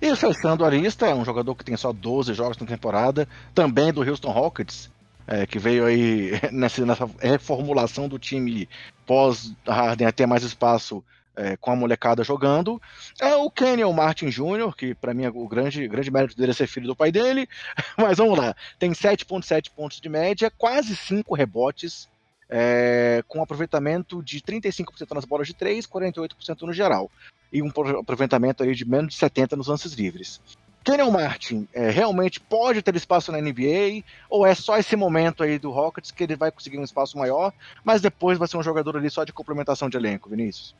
[0.00, 3.92] E fechando a lista, é um jogador que tem só 12 jogos na temporada, também
[3.92, 4.88] do Houston Rockets,
[5.28, 8.68] é, que veio aí nessa, nessa, reformulação do time
[9.06, 11.04] pós Harden ter mais espaço
[11.36, 12.80] é, com a molecada jogando.
[13.20, 16.54] É o Kenyon Martin Jr., que para mim é o grande, grande mérito dele é
[16.54, 17.46] ser filho do pai dele.
[17.96, 22.08] Mas vamos lá, tem 7,7 pontos de média, quase 5 rebotes,
[22.48, 27.10] é, com aproveitamento de 35% nas bolas de 3, 48% no geral
[27.52, 27.68] e um
[27.98, 30.40] aproveitamento aí de menos de 70 nos lances livres.
[30.88, 35.58] Kenyon Martin é, realmente pode ter espaço na NBA ou é só esse momento aí
[35.58, 37.52] do Rockets que ele vai conseguir um espaço maior,
[37.84, 40.74] mas depois vai ser um jogador ali só de complementação de elenco, Vinícius?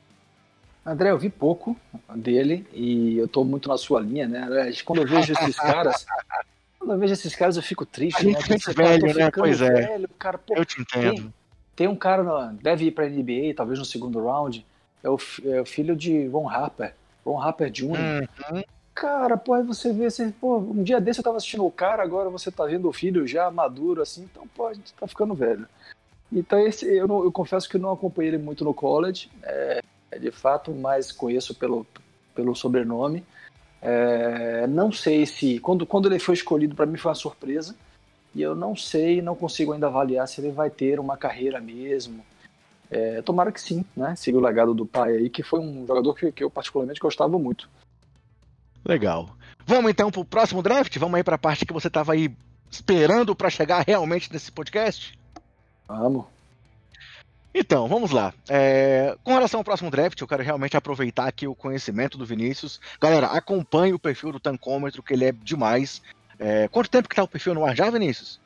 [0.86, 1.76] André, eu vi pouco
[2.16, 4.72] dele e eu tô muito na sua linha, né?
[4.82, 6.06] Quando eu vejo esses caras,
[6.80, 8.38] quando eu vejo esses caras eu fico triste, né?
[8.74, 9.30] velho, né?
[9.30, 9.88] Pois é.
[9.88, 11.16] Velho, cara, pô, eu te entendo.
[11.16, 11.34] Tem,
[11.76, 14.64] tem um cara, deve ir pra NBA, talvez no segundo round,
[15.04, 17.84] é o, é o filho de Von Harper, Von Harper Jr.
[17.84, 18.62] Uhum.
[18.98, 22.02] Cara, pô, aí você vê assim, pô, um dia desse eu tava assistindo o cara,
[22.02, 25.34] agora você tá vendo o filho já maduro, assim, então, pô, a gente tá ficando
[25.34, 25.68] velho.
[26.32, 29.80] Então, esse, eu, não, eu confesso que não acompanhei ele muito no college, é
[30.18, 31.86] de fato, mas conheço pelo,
[32.34, 33.24] pelo sobrenome.
[33.80, 35.60] É, não sei se.
[35.60, 37.76] Quando, quando ele foi escolhido, para mim foi uma surpresa.
[38.34, 42.26] E eu não sei, não consigo ainda avaliar se ele vai ter uma carreira mesmo.
[42.90, 44.16] É, tomara que sim, né?
[44.16, 47.38] Siga o legado do pai aí, que foi um jogador que, que eu particularmente gostava
[47.38, 47.70] muito.
[48.88, 49.28] Legal.
[49.66, 50.96] Vamos então pro próximo draft?
[50.96, 52.34] Vamos aí para a parte que você estava aí
[52.70, 55.16] esperando para chegar realmente nesse podcast?
[55.86, 56.24] Vamos.
[57.54, 58.32] Então, vamos lá.
[58.48, 62.80] É, com relação ao próximo draft, eu quero realmente aproveitar aqui o conhecimento do Vinícius.
[63.00, 66.00] Galera, acompanhe o perfil do Tancômetro, que ele é demais.
[66.38, 68.40] É, quanto tempo que tá o perfil no ar já, Vinícius?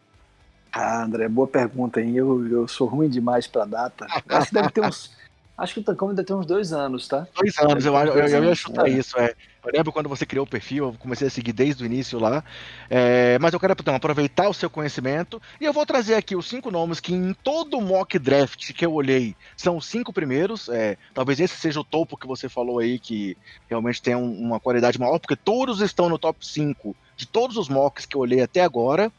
[0.72, 2.16] Ah, André, boa pergunta, hein?
[2.16, 4.06] Eu, eu sou ruim demais para data.
[4.28, 5.14] Acho que deve ter uns,
[5.56, 7.26] Acho que o Tancão ainda tem uns dois anos, tá?
[7.34, 8.90] Dois anos, eu, eu, eu, ia chutar é.
[8.90, 9.34] isso, é.
[9.64, 12.42] Eu lembro quando você criou o perfil, eu comecei a seguir desde o início lá.
[12.90, 16.48] É, mas eu quero então, aproveitar o seu conhecimento e eu vou trazer aqui os
[16.48, 20.68] cinco nomes que em todo mock draft que eu olhei são os cinco primeiros.
[20.68, 23.36] É, talvez esse seja o topo que você falou aí, que
[23.68, 27.68] realmente tem um, uma qualidade maior, porque todos estão no top 5 de todos os
[27.68, 29.12] mocks que eu olhei até agora.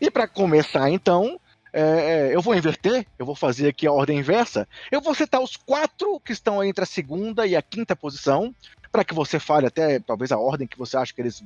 [0.00, 1.40] E para começar, então,
[1.72, 4.66] é, é, eu vou inverter, eu vou fazer aqui a ordem inversa.
[4.90, 8.54] Eu vou citar os quatro que estão entre a segunda e a quinta posição,
[8.90, 11.42] para que você fale até talvez a ordem que você acha que eles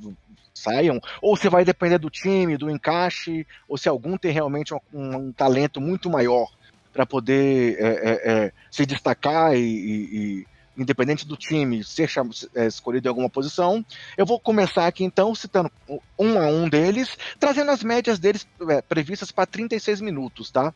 [0.55, 4.81] saiam, ou se vai depender do time, do encaixe, ou se algum tem realmente um,
[4.93, 6.49] um talento muito maior
[6.93, 10.47] para poder é, é, é, se destacar e, e,
[10.77, 12.11] independente do time ser
[12.55, 13.85] é, escolhido em alguma posição.
[14.17, 15.71] Eu vou começar aqui então citando
[16.19, 20.73] um a um deles, trazendo as médias deles é, previstas para 36 minutos, tá?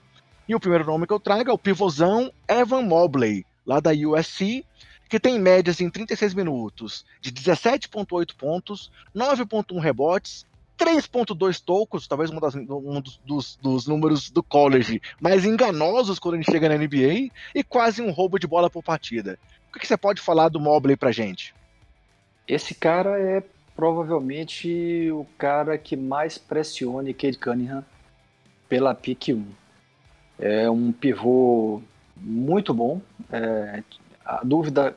[0.48, 4.64] E o primeiro nome que eu trago é o pivôzão Evan Mobley, lá da USC,
[5.08, 10.46] que tem médias em 36 minutos de 17,8 pontos, 9,1 rebotes,
[10.78, 16.36] 3.2 tocos, talvez um, das, um dos, dos, números do college mais enganosos quando a
[16.36, 19.38] gente chega na NBA, e quase um roubo de bola por partida.
[19.76, 21.54] O que você pode falar do Mobley pra gente?
[22.48, 23.42] Esse cara é
[23.76, 27.84] provavelmente o cara que mais pressione Cade Cunningham
[28.70, 29.44] pela pick 1.
[30.38, 31.82] É um pivô
[32.16, 33.02] muito bom.
[33.30, 33.82] É,
[34.24, 34.96] a dúvida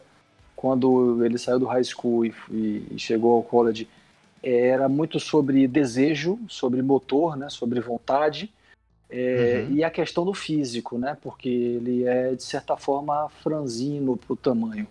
[0.55, 3.85] quando ele saiu do high school e, e, chegou ao college
[4.41, 8.49] era muito sobre desejo, sobre motor, né, sobre vontade.
[9.09, 9.75] É, uhum.
[9.75, 11.17] E a questão do físico, né?
[11.19, 14.87] Porque ele é, de certa forma, franzino para o tamanho.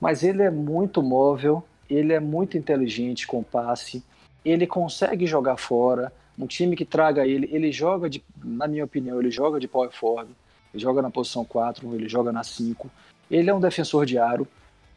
[0.00, 4.02] Mas ele é muito móvel, ele é muito inteligente com passe,
[4.44, 6.12] ele consegue jogar fora.
[6.36, 9.90] Um time que traga ele, ele joga, de, na minha opinião, ele joga de power
[9.92, 10.30] forward,
[10.72, 12.90] ele joga na posição 4, ele joga na 5.
[13.30, 14.46] Ele é um defensor de aro.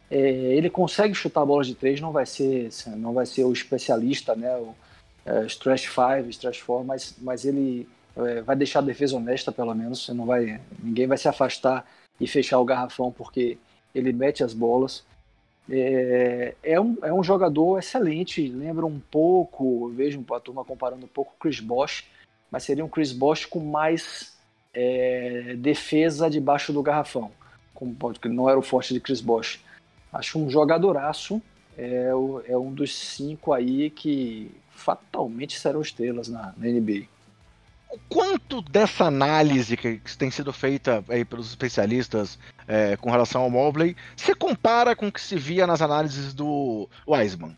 [0.10, 4.36] É, ele consegue chutar bolas de três, não vai ser, não vai ser o especialista,
[4.36, 4.55] né?
[4.58, 4.74] O
[5.26, 7.88] é, stretch 5, stretch 4, mas, mas ele
[8.26, 10.05] é, vai deixar a defesa honesta, pelo menos.
[10.05, 11.86] Você não vai, ninguém vai se afastar
[12.20, 13.57] e fechar o garrafão porque
[13.93, 15.05] ele mete as bolas.
[15.70, 21.09] É, é, um, é um jogador excelente, lembra um pouco, vejo a turma comparando um
[21.09, 22.05] pouco o Chris Bosh,
[22.49, 24.38] mas seria um Chris Bosh com mais
[24.74, 27.32] é, defesa debaixo do garrafão,
[27.74, 29.59] como que não era o forte de Chris Bosh.
[30.13, 31.41] Acho um jogadoraço,
[31.78, 32.11] é,
[32.47, 37.07] é um dos cinco aí que fatalmente serão estrelas na, na NBA
[38.10, 43.96] quanto dessa análise que, tem sido feita aí pelos especialistas é, com relação ao Mobley
[44.16, 47.58] se compara com o que se via nas análises do Wiseman?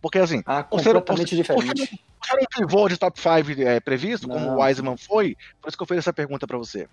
[0.00, 2.00] Porque assim, ah, completamente diferente.
[2.22, 4.34] Você era um pivô de top 5 é, previsto, não.
[4.34, 5.36] como o Wiseman foi?
[5.60, 6.88] Por isso que eu fiz essa pergunta para você.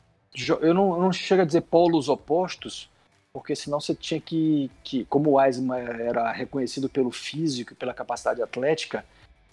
[0.61, 2.89] Eu não, eu não chego a dizer polos opostos,
[3.33, 7.93] porque senão você tinha que, que como o Wiseman era reconhecido pelo físico e pela
[7.93, 9.03] capacidade atlética,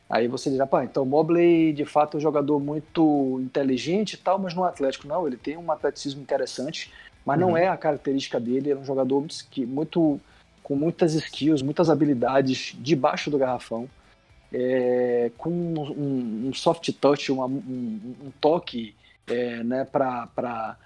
[0.08, 4.16] Aí você dirá, pá, então o Mobley de fato é um jogador muito inteligente e
[4.18, 6.92] tal, mas no Atlético não, ele tem um atleticismo interessante,
[7.24, 7.48] mas uhum.
[7.48, 9.34] não é a característica dele, ele é um jogador muito,
[9.66, 10.20] muito
[10.62, 13.88] com muitas skills, muitas habilidades debaixo do garrafão,
[14.52, 18.94] é, com um, um, soft touch, uma, um, um, toque
[19.26, 20.76] é, né, para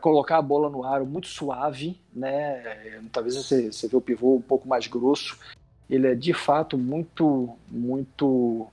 [0.00, 3.00] colocar a bola no aro muito suave, né?
[3.12, 5.38] Talvez você, você vê o pivô um pouco mais grosso,
[5.88, 8.66] ele é de fato muito, muito,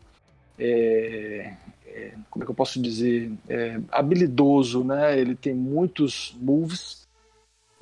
[0.58, 1.54] é,
[1.88, 5.20] é, como é que eu posso dizer, é, habilidoso, né?
[5.20, 7.04] Ele tem muitos moves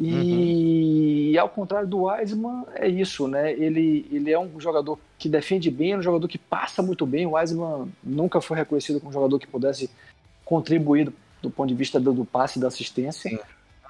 [0.04, 1.42] e, uhum.
[1.42, 3.54] ao contrário do Wiseman, é isso, né?
[3.54, 7.28] Ele, ele é um jogador que defende bem, é um jogador que passa muito bem.
[7.28, 9.92] O Wiseman nunca foi reconhecido como um jogador que pudesse
[10.44, 11.14] contribuir do,
[11.44, 13.30] do ponto de vista do, do passe e da assistência.
[13.30, 13.40] Sim.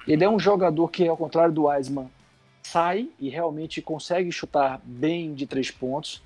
[0.06, 2.10] Ele é um jogador que, ao contrário do Wiseman,
[2.62, 6.22] sai e realmente consegue chutar bem de três pontos.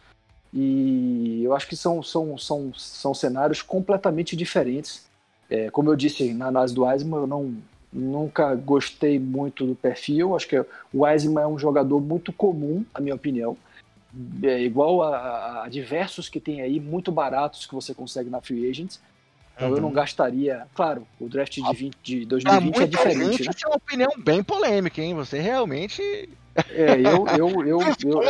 [0.53, 5.07] E eu acho que são, são, são, são cenários completamente diferentes.
[5.51, 7.57] É, como eu disse na análise do Wiseman, eu não,
[7.93, 10.37] nunca gostei muito do perfil.
[10.37, 10.67] Acho que o
[11.05, 13.57] Wiseman é um jogador muito comum, na minha opinião.
[14.43, 18.69] É igual a, a, diversos que tem aí, muito baratos que você consegue na Free
[18.69, 19.01] Agents.
[19.57, 19.77] Então uhum.
[19.77, 19.95] eu não uhum.
[19.95, 20.67] gastaria.
[20.75, 23.45] Claro, o draft de, 20, de 2020 é diferente.
[23.45, 23.55] Gente, né?
[23.65, 25.15] é uma opinião bem polêmica, hein?
[25.15, 26.03] Você realmente.
[26.71, 27.27] É, eu.
[27.27, 28.23] eu, eu, eu, eu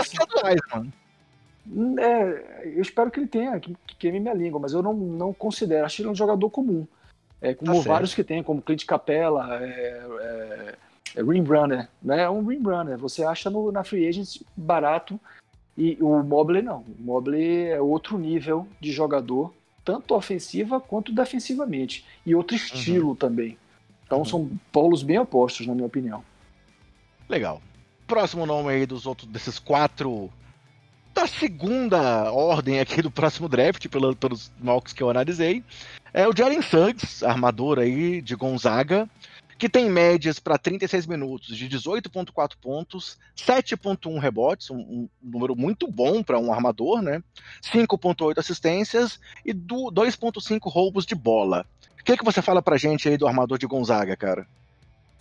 [1.99, 5.33] é, eu espero que ele tenha, que, que queime minha língua, mas eu não, não
[5.33, 5.85] considero.
[5.85, 6.87] Acho ele um jogador comum.
[7.41, 10.75] É, como tá vários que tem, como Clint Capella, é, é,
[11.17, 11.89] é Rim Runner.
[12.01, 12.23] Né?
[12.23, 12.97] É um Rim Runner.
[12.99, 15.19] Você acha no, na Free Agents barato.
[15.77, 16.79] E o Mobley não.
[16.81, 19.53] O Mobley é outro nível de jogador
[19.87, 22.05] tanto ofensiva quanto defensivamente.
[22.27, 22.63] E outro uhum.
[22.63, 23.15] estilo uhum.
[23.15, 23.57] também.
[24.05, 24.25] Então uhum.
[24.25, 26.25] são polos bem opostos, na minha opinião.
[27.29, 27.63] Legal.
[28.07, 30.31] Próximo nome aí dos outros desses quatro
[31.15, 35.65] da segunda ordem aqui do próximo draft, pelo, pelos mocks que eu analisei,
[36.13, 39.09] é o Jalen Suggs, armador aí de Gonzaga,
[39.59, 45.91] que tem médias para 36 minutos de 18,4 pontos, 7,1 rebotes, um, um, número muito
[45.91, 47.23] bom para um armador, né?
[47.63, 51.65] 5,8 assistências e 2,5 roubos de bola.
[51.99, 54.47] O que, que você fala pra gente aí do armador de Gonzaga, cara?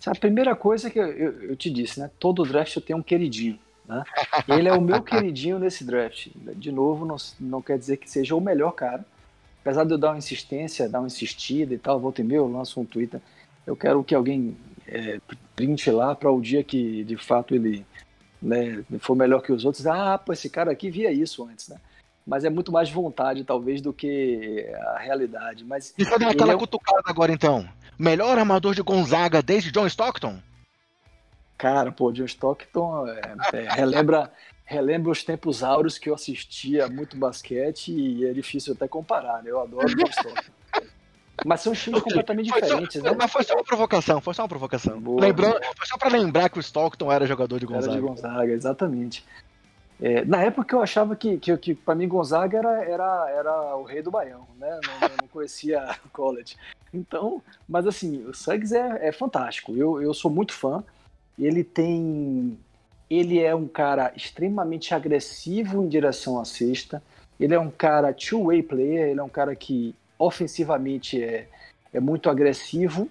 [0.04, 2.10] A primeira coisa que eu, eu, eu te disse, né?
[2.18, 3.58] Todo draft eu tenho um queridinho.
[3.88, 4.04] Né?
[4.48, 6.28] Ele é o meu queridinho nesse draft.
[6.56, 9.04] De novo, não, não quer dizer que seja o melhor cara.
[9.62, 12.46] Apesar de eu dar uma insistência, dar uma insistida e tal, volta e meia, eu
[12.46, 13.20] lanço um Twitter.
[13.66, 14.56] Eu quero que alguém
[14.86, 15.20] é,
[15.54, 17.84] print lá para o dia que de fato ele
[18.40, 19.86] né, for melhor que os outros.
[19.86, 21.76] Ah, pô, esse cara aqui via isso antes, né?
[22.26, 25.64] Mas é muito mais vontade, talvez, do que a realidade.
[25.64, 26.56] Mas Deixa eu dar aquela é...
[26.56, 27.68] cutucada agora, então.
[27.98, 30.38] Melhor armador de Gonzaga desde John Stockton?
[31.56, 33.20] Cara, pô, John Stockton é,
[33.54, 34.30] é, relembra,
[34.64, 39.50] relembra os tempos áureos que eu assistia muito basquete e é difícil até comparar, né?
[39.50, 40.52] Eu adoro John Stockton.
[41.44, 43.16] Mas são estilos completamente foi diferentes, só, né?
[43.18, 45.00] Mas foi só uma provocação, foi só uma provocação.
[45.00, 47.92] Boa, Lembrando, foi só para lembrar que o Stockton era jogador de Gonzaga.
[47.92, 49.24] Era de Gonzaga, exatamente.
[50.00, 53.82] É, na época eu achava que, que, que para mim Gonzaga era, era, era o
[53.82, 54.78] rei do Baião, né?
[54.84, 56.56] Não, não conhecia college.
[56.92, 59.74] Então, mas assim, o Suggs é, é fantástico.
[59.76, 60.84] Eu, eu sou muito fã.
[61.38, 62.58] Ele tem.
[63.08, 67.02] Ele é um cara extremamente agressivo em direção à cesta.
[67.38, 71.48] Ele é um cara two-way player, ele é um cara que ofensivamente é,
[71.92, 73.08] é muito agressivo.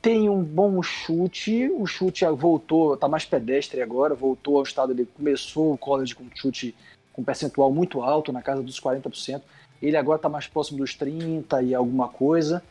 [0.00, 5.06] Tem um bom chute, o chute voltou, tá mais pedestre agora, voltou ao estado, ele
[5.06, 6.74] começou o college com chute
[7.12, 9.42] com percentual muito alto, na casa dos 40%.
[9.80, 12.62] Ele agora está mais próximo dos 30 e alguma coisa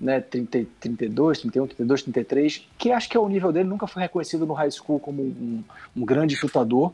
[0.00, 4.02] né, 30, 32, 31, 32, 33, que acho que é o nível dele, nunca foi
[4.02, 5.62] reconhecido no high school como um,
[5.94, 6.92] um grande chutador,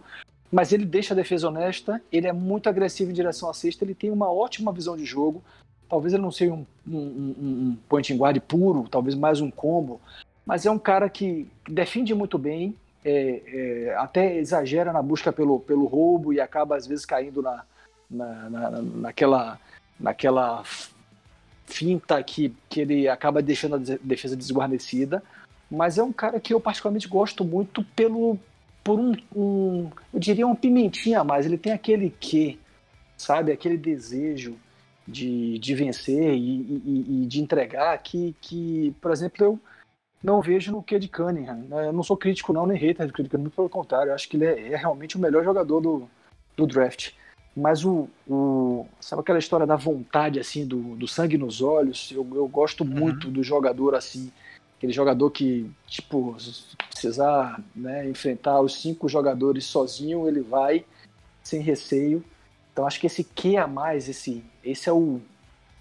[0.50, 3.94] mas ele deixa a defesa honesta, ele é muito agressivo em direção à cesta, ele
[3.94, 5.42] tem uma ótima visão de jogo,
[5.88, 10.00] talvez ele não seja um, um, um point guard puro, talvez mais um combo,
[10.44, 12.74] mas é um cara que defende muito bem,
[13.04, 17.64] é, é, até exagera na busca pelo, pelo roubo e acaba às vezes caindo na,
[18.10, 19.58] na, na naquela,
[19.98, 20.62] naquela
[21.66, 25.22] finta que, que ele acaba deixando a defesa desguarnecida,
[25.70, 28.38] mas é um cara que eu particularmente gosto muito pelo
[28.82, 32.56] por um, um eu diria um pimentinha a mais, ele tem aquele que,
[33.16, 34.56] sabe, aquele desejo
[35.06, 39.60] de, de vencer e, e, e, de entregar que, que, por exemplo, eu
[40.22, 41.64] não vejo no que de Cunningham.
[41.68, 41.88] Né?
[41.88, 44.36] Eu não sou crítico não, nem hater de Cunningham, muito pelo contrário, eu acho que
[44.36, 46.10] ele é, é realmente o melhor jogador do,
[46.56, 47.12] do draft
[47.56, 52.26] mas o, o, sabe aquela história da vontade assim do, do sangue nos olhos eu,
[52.34, 52.90] eu gosto uhum.
[52.90, 54.30] muito do jogador assim
[54.76, 56.36] aquele jogador que tipo
[56.90, 60.84] precisar né, enfrentar os cinco jogadores sozinho ele vai
[61.42, 62.22] sem receio
[62.76, 65.18] então acho que esse que a mais esse esse é o,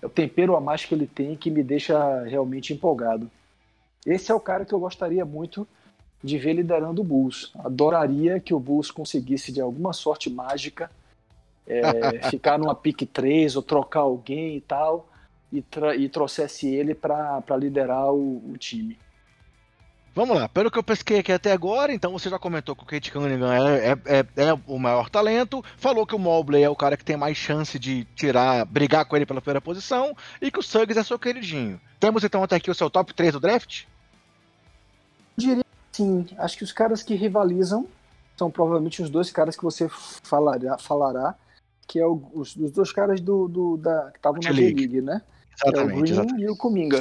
[0.01, 3.29] é o tempero a mais que ele tem que me deixa realmente empolgado
[4.05, 5.67] esse é o cara que eu gostaria muito
[6.23, 10.89] de ver liderando o Bulls adoraria que o Bulls conseguisse de alguma sorte mágica
[11.67, 15.09] é, ficar numa pick 3 ou trocar alguém e tal,
[15.51, 15.63] e,
[15.97, 18.97] e trouxesse ele para liderar o, o, time.
[20.15, 22.85] Vamos lá, pelo que eu pesquei aqui até agora, então você já comentou que o
[22.85, 26.75] Kate Cunningham é, é, é, é, o maior talento, falou que o Mobley é o
[26.75, 30.57] cara que tem mais chance de tirar, brigar com ele pela primeira posição, e que
[30.57, 31.81] o Suggs é seu queridinho.
[31.99, 33.83] Temos então até aqui o seu top 3 do draft?
[35.35, 37.85] Diria sim, acho que os caras que rivalizam
[38.37, 41.35] são provavelmente os dois caras que você falará, falará
[41.85, 45.21] que é o, os, os, dois caras do, do da, que estavam na G-League, né?
[45.61, 46.41] Exatamente, é o Green exatamente.
[46.41, 46.99] e o Kuminga.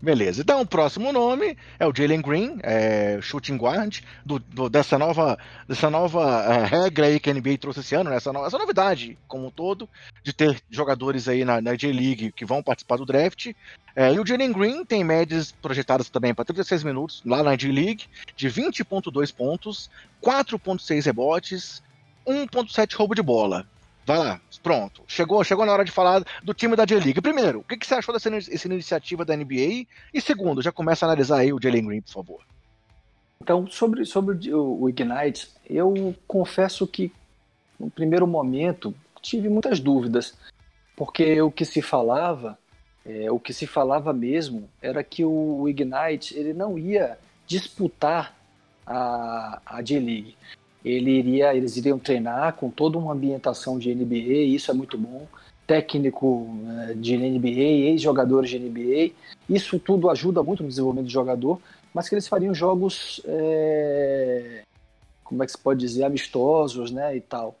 [0.00, 0.42] Beleza.
[0.42, 5.36] Então, o próximo nome é o Jalen Green, é, shooting guard, do, do, dessa nova,
[5.66, 8.16] dessa nova é, regra aí que a NBA trouxe esse ano, né?
[8.16, 9.88] essa, no, essa novidade como um todo,
[10.22, 13.52] de ter jogadores aí na, na J-League que vão participar do draft.
[13.96, 18.04] É, e o Jalen Green tem médias projetadas também para 36 minutos lá na J-League,
[18.36, 19.90] de 20,2 pontos,
[20.22, 21.82] 4,6 rebotes,
[22.24, 23.66] 1.7 roubo de bola.
[24.08, 25.02] Vai lá, pronto.
[25.06, 27.20] Chegou, chegou na hora de falar do time da J-League.
[27.20, 28.30] Primeiro, o que, que, você achou dessa,
[28.66, 29.84] iniciativa da NBA?
[30.14, 32.40] E segundo, já começa a analisar aí o Jalen Green, por favor.
[33.38, 37.12] Então, sobre, sobre o, o Ignite, eu confesso que
[37.78, 40.34] no primeiro momento tive muitas dúvidas,
[40.96, 42.58] porque o que se falava,
[43.04, 48.34] é, o que se falava mesmo, era que o, o Ignite ele não ia disputar
[48.86, 50.34] a, a J-League
[50.84, 54.96] ele iria, eles iriam treinar com toda uma ambientação de NBA, e isso é muito
[54.96, 55.26] bom.
[55.66, 56.48] Técnico
[56.88, 59.12] eh, de NBA, ex-jogadores de NBA,
[59.48, 61.60] isso tudo ajuda muito no desenvolvimento do jogador.
[61.92, 64.62] mas que eles fariam jogos, é,
[65.24, 67.56] como é que se pode dizer, amistosos, né, e tal.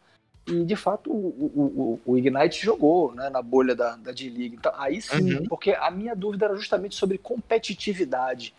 [0.46, 4.56] E de fato o, o, o Ignite jogou né, na bolha da, da D-League.
[4.58, 5.46] Então, aí sim, uhum.
[5.46, 8.54] porque a minha dúvida era justamente sobre competitividade.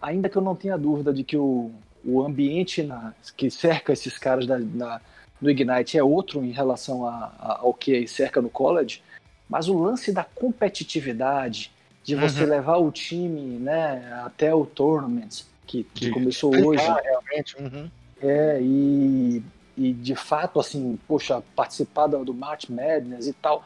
[0.00, 1.72] Ainda que eu não tenha dúvida de que o,
[2.04, 5.00] o ambiente na, que cerca esses caras da, na,
[5.40, 9.02] no Ignite é outro em relação a, a, ao que cerca no college,
[9.48, 12.50] mas o lance da competitividade, de você uhum.
[12.50, 16.82] levar o time né, até o tournament, que, que começou hoje.
[16.82, 17.56] Realmente.
[17.58, 17.90] Uhum.
[18.20, 19.42] É, e
[19.76, 23.64] e de fato, assim, poxa, participar do, March Madness e tal,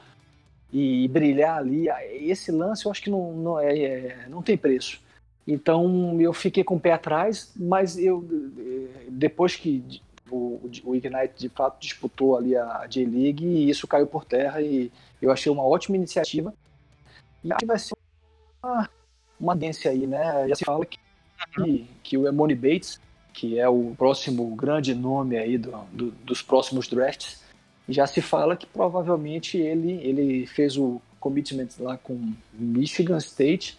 [0.73, 5.01] e brilhar ali, esse lance eu acho que não, não, é, é, não tem preço.
[5.49, 8.23] Então eu fiquei com o pé atrás, mas eu
[9.09, 14.61] depois que o, o Ignite de fato disputou ali a J-League, isso caiu por terra
[14.61, 14.93] e
[15.23, 16.53] eu achei uma ótima iniciativa.
[17.43, 17.97] E acho que vai ser
[18.63, 18.91] uma,
[19.41, 20.47] uma dência aí, né?
[20.49, 20.99] Já se fala que,
[22.03, 23.01] que o Emoni Bates
[23.39, 27.41] que é o próximo grande nome aí do, do, dos próximos drafts,
[27.89, 33.79] já se fala que provavelmente ele, ele fez o commitment lá com Michigan State,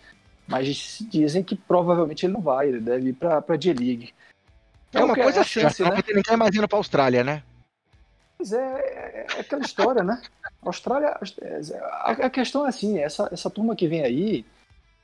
[0.50, 4.14] mas dizem que provavelmente ele não vai, ele deve ir para a J-League.
[4.94, 5.92] É, é uma coisa é assim, né?
[5.92, 7.44] Porque ninguém mais indo para a Austrália, né?
[8.38, 10.20] Pois é, é, é aquela história, né?
[10.66, 11.18] Austrália,
[12.02, 14.46] a, a questão é assim, essa, essa turma que vem aí,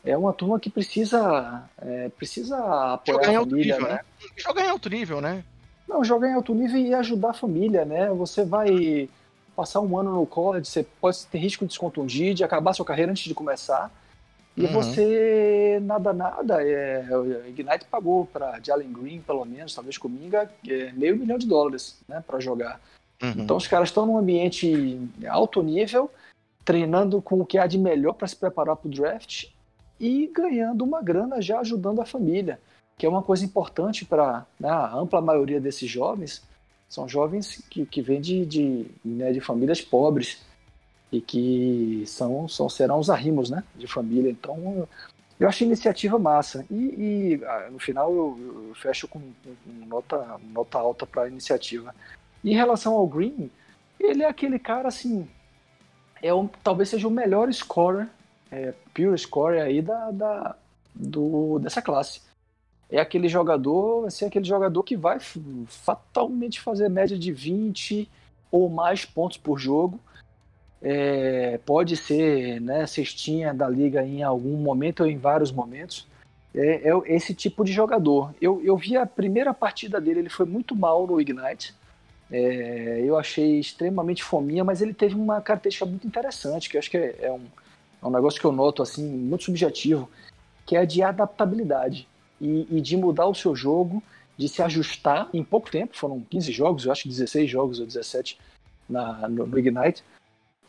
[0.03, 2.57] é uma turma que precisa é, precisa
[2.93, 3.93] apoiar jogar a família, nível, né?
[3.93, 3.99] né?
[4.35, 5.43] Jogar em alto nível, né?
[5.87, 8.09] Não, jogar em alto nível e ajudar a família, né?
[8.09, 9.07] Você vai
[9.55, 12.85] passar um ano no college, você pode ter risco de se contundir, de acabar sua
[12.85, 13.91] carreira antes de começar.
[14.57, 14.71] E uhum.
[14.71, 20.93] você, nada, nada, é, o Ignite pagou para Jalen Green, pelo menos, talvez Cominga, é,
[20.93, 22.79] meio milhão de dólares né, para jogar.
[23.21, 23.33] Uhum.
[23.37, 24.97] Então os caras estão num ambiente
[25.27, 26.09] alto nível,
[26.63, 29.47] treinando com o que há de melhor para se preparar para o draft
[29.99, 32.59] e ganhando uma grana já ajudando a família,
[32.97, 36.41] que é uma coisa importante para né, a ampla maioria desses jovens.
[36.87, 40.41] São jovens que, que vêm de, de, né, de famílias pobres
[41.17, 44.29] e que são, são serão os arrimos né, de família.
[44.29, 44.87] Então,
[45.39, 46.65] eu acho iniciativa massa.
[46.69, 49.21] E, e ah, no final eu, eu, fecho com
[49.87, 51.93] nota, nota alta para a iniciativa.
[52.43, 53.49] em relação ao Green,
[53.99, 55.27] ele é aquele cara assim.
[56.21, 58.07] É um, talvez seja o melhor scorer
[58.51, 60.55] é, pure score aí da, da,
[60.93, 62.21] do, dessa classe.
[62.89, 65.19] É aquele jogador, ser aquele jogador que vai
[65.67, 68.09] fatalmente fazer média de 20
[68.51, 69.99] ou mais pontos por jogo.
[70.81, 76.07] É, pode ser né, cestinha da liga em algum momento ou em vários momentos.
[76.53, 78.33] É, é, esse tipo de jogador.
[78.41, 81.73] Eu, eu vi a primeira partida dele, ele foi muito mal no Ignite.
[82.31, 86.89] É, eu achei extremamente fominha, mas ele teve uma característica muito interessante, que eu acho
[86.89, 87.45] que é, é um,
[88.01, 90.09] é um negócio que eu noto assim muito subjetivo,
[90.65, 92.07] que é de adaptabilidade
[92.41, 94.01] e, e, de mudar o seu jogo,
[94.37, 95.95] de se ajustar em pouco tempo.
[95.95, 98.39] Foram 15 jogos, eu acho que 16 jogos ou 17
[98.89, 100.03] na, no, no Ignite.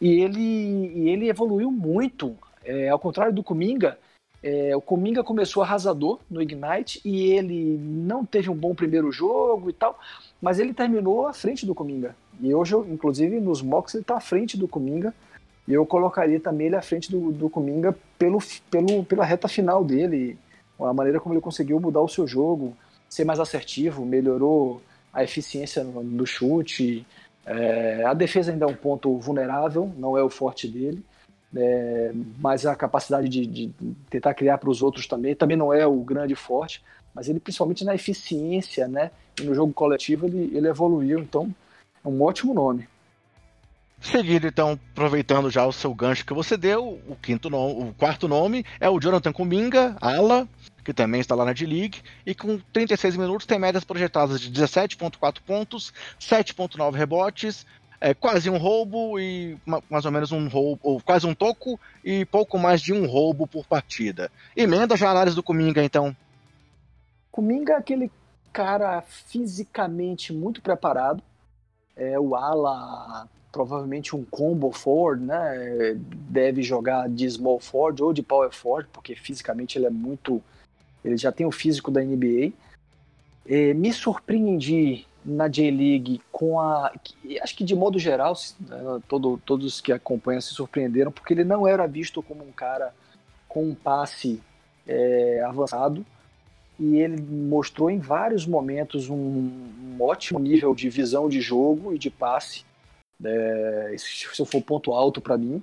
[0.01, 2.37] E ele, e ele evoluiu muito.
[2.65, 3.99] É, ao contrário do Kuminga,
[4.43, 9.71] é, o Kuminga começou arrasador no Ignite e ele não teve um bom primeiro jogo
[9.71, 9.99] e tal,
[10.41, 12.15] mas ele terminou à frente do Kuminga.
[12.41, 15.15] E hoje, inclusive, nos mocks ele está à frente do Kuminga
[15.67, 18.39] e eu colocaria também ele à frente do, do Kuminga pelo,
[18.71, 20.39] pelo, pela reta final dele,
[20.79, 22.77] a maneira como ele conseguiu mudar o seu jogo,
[23.09, 24.83] ser mais assertivo, melhorou
[25.13, 27.07] a eficiência no, no chute.
[27.47, 31.03] É, a defesa ainda é um ponto vulnerável, não é o forte dele,
[31.55, 33.73] é, mas a capacidade de, de
[34.11, 36.83] tentar criar para os outros também, também não é o grande forte,
[37.15, 41.55] mas ele principalmente na eficiência, né, e no jogo coletivo ele, ele evoluiu, então
[42.05, 42.89] é um ótimo nome.
[44.01, 48.29] Seguido, então, aproveitando já o seu gancho que você deu, o quinto nome, o quarto
[48.29, 50.47] nome é o Jonathan Kuminga, ala,
[50.87, 55.39] que também está lá na D-League, e com 36 minutos tem médias projetadas de 17.4
[55.45, 57.67] pontos, 7.9 rebotes,
[58.01, 59.59] é, quase um roubo e
[59.91, 63.49] mais ou menos um roubo, ou quase um toco e pouco mais de um roubo
[63.49, 64.31] por partida.
[64.57, 66.17] Emenda já a análise do Kuminga, então.
[67.33, 68.09] Kuminga é aquele
[68.53, 71.21] cara fisicamente muito preparado,
[71.97, 75.97] é o ala provavelmente um combo forward, né?
[76.29, 80.41] Deve jogar de small forward ou de power forward, porque fisicamente ele é muito.
[81.07, 82.53] Ele já tem o físico da NBA.
[83.49, 86.93] É, me surpreendi na J-League com a.
[87.41, 91.67] Acho que de modo geral, né, todo, todos que acompanham se surpreenderam, porque ele não
[91.67, 92.93] era visto como um cara
[93.49, 94.43] com um passe
[94.87, 96.05] é, avançado.
[96.79, 101.99] E ele mostrou em vários momentos um, um ótimo nível de visão de jogo e
[101.99, 102.65] de passe
[103.25, 105.63] é, se for ponto alto para mim.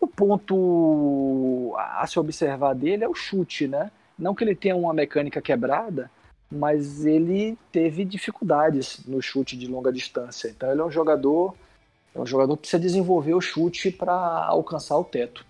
[0.00, 3.90] O ponto a se observar dele é o chute, né?
[4.22, 6.10] Não que ele tenha uma mecânica quebrada,
[6.50, 10.48] mas ele teve dificuldades no chute de longa distância.
[10.48, 11.54] Então ele é um jogador,
[12.14, 14.14] é um jogador que precisa desenvolver o chute para
[14.46, 15.44] alcançar o teto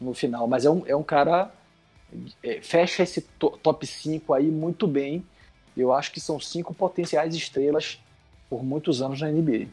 [0.00, 0.48] no final.
[0.48, 1.52] Mas é um, é um cara
[2.42, 3.20] é, fecha esse
[3.62, 5.24] top 5 aí muito bem.
[5.76, 8.00] Eu acho que são cinco potenciais estrelas
[8.50, 9.68] por muitos anos na NBA.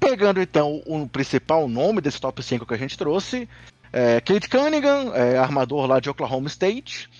[0.00, 3.48] Pegando então o principal nome desse top 5 que a gente trouxe,
[3.92, 7.10] é Kate Cunningham, é, armador lá de Oklahoma State,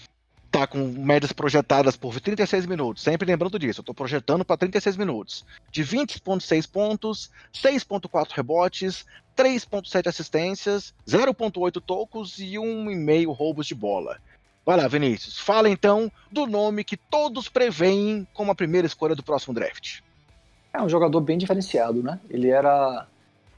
[0.50, 3.02] tá com médias projetadas por 36 minutos.
[3.02, 5.44] Sempre lembrando disso, eu tô projetando para 36 minutos.
[5.70, 14.18] De 20.6 pontos, 6.4 rebotes, 3.7 assistências, 0.8 tocos e 1,5 roubos de bola.
[14.64, 15.38] Vai lá, Vinícius.
[15.38, 20.00] Fala então do nome que todos preveem como a primeira escolha do próximo draft.
[20.72, 22.20] É um jogador bem diferenciado, né?
[22.28, 23.06] Ele era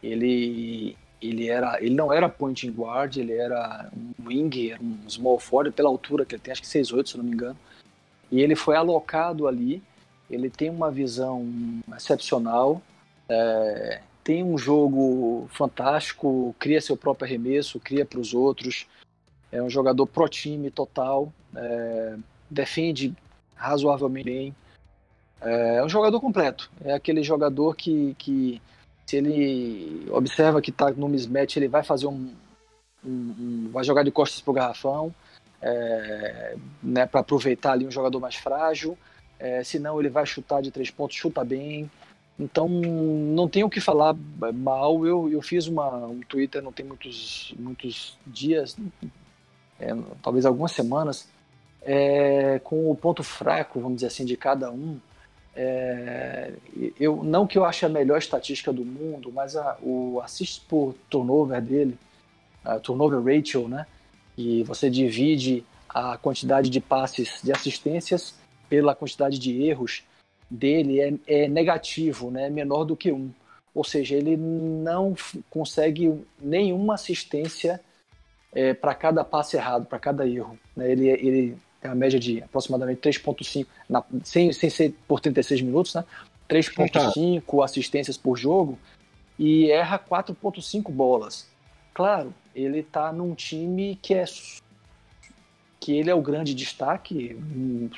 [0.03, 5.39] ele ele era ele não era point guard, ele era um wing, era um small
[5.39, 7.59] forward pela altura que ele tem, acho que 6'8, se não me engano.
[8.31, 9.83] E ele foi alocado ali.
[10.31, 11.45] Ele tem uma visão
[11.97, 12.81] excepcional,
[13.29, 18.87] é, tem um jogo fantástico, cria seu próprio arremesso, cria para os outros.
[19.51, 22.17] É um jogador pro time total, é,
[22.49, 23.13] defende
[23.57, 24.55] razoavelmente bem.
[25.41, 26.71] É, é um jogador completo.
[26.85, 28.63] É aquele jogador que, que
[29.11, 32.33] se ele observa que está no mismatch, ele vai fazer um,
[33.05, 35.13] um, um vai jogar de costas pro garrafão,
[35.61, 38.97] é, né, para aproveitar ali um jogador mais frágil.
[39.37, 41.91] É, se não, ele vai chutar de três pontos, chuta bem.
[42.39, 44.15] Então, não tenho o que falar
[44.55, 45.05] mal.
[45.05, 48.77] Eu, eu fiz uma, um Twitter, não tem muitos, muitos dias,
[49.81, 49.89] é,
[50.23, 51.29] talvez algumas semanas,
[51.83, 55.01] é, com o ponto fraco, vamos dizer assim, de cada um.
[55.55, 56.53] É,
[56.99, 60.95] eu não que eu ache a melhor estatística do mundo, mas a, o assist por
[61.09, 61.99] turnover dele,
[62.83, 63.87] turnover ratio, né?
[64.37, 68.35] E você divide a quantidade de passes, de assistências
[68.69, 70.05] pela quantidade de erros
[70.51, 72.47] dele é, é negativo, né?
[72.47, 73.31] É menor do que um.
[73.75, 75.15] Ou seja, ele não
[75.49, 77.81] consegue nenhuma assistência
[78.53, 80.59] é, para cada passe errado, para cada erro.
[80.77, 80.91] Né?
[80.91, 83.67] Ele, ele tem uma média de aproximadamente 3,5,
[84.23, 86.05] sem, sem ser por 36 minutos, né?
[86.49, 88.79] 3,5 assistências por jogo
[89.39, 91.49] e erra 4,5 bolas.
[91.95, 94.25] Claro, ele está num time que é
[95.79, 97.39] que ele é o grande destaque,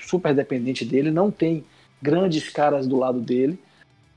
[0.01, 1.65] super dependente dele, não tem
[2.01, 3.59] grandes caras do lado dele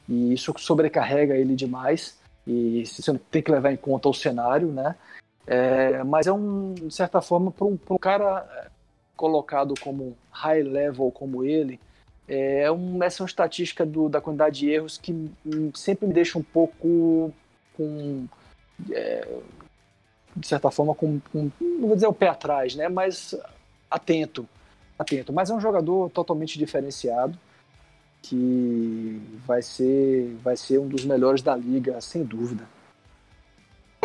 [0.07, 4.95] e isso sobrecarrega ele demais e você tem que levar em conta o cenário, né?
[5.47, 8.69] É, mas é um, de certa forma, para um, um, cara
[9.15, 11.79] colocado como high level como ele,
[12.27, 15.31] é, um, essa é uma estatística do, da quantidade de erros que
[15.73, 17.31] sempre me deixa um pouco
[17.75, 18.25] com.
[18.91, 19.27] É,
[20.35, 22.89] de certa forma, com, com, não vou dizer o pé atrás, né?
[22.89, 23.35] Mas
[23.89, 24.47] atento,
[24.99, 25.31] atento.
[25.31, 27.37] Mas é um jogador totalmente diferenciado
[28.21, 32.67] que vai ser, vai ser um dos melhores da liga, sem dúvida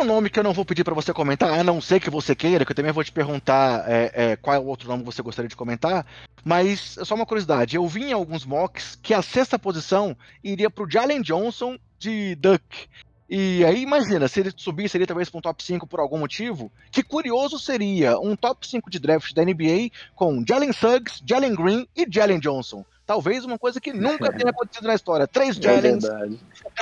[0.01, 2.35] um nome que eu não vou pedir para você comentar, a não ser que você
[2.35, 5.13] queira, que eu também vou te perguntar é, é, qual é o outro nome que
[5.13, 6.07] você gostaria de comentar,
[6.45, 10.85] mas só uma curiosidade, eu vi em alguns mocks que a sexta posição iria para
[10.85, 12.89] o Jalen Johnson de Duck.
[13.29, 16.73] E aí imagina, se ele subisse ali talvez para um top 5 por algum motivo,
[16.91, 21.87] que curioso seria um top 5 de draft da NBA com Jalen Suggs, Jalen Green
[21.95, 22.85] e Jalen Johnson.
[23.07, 25.29] Talvez uma coisa que nunca tenha acontecido na história.
[25.29, 26.05] Três é Jalens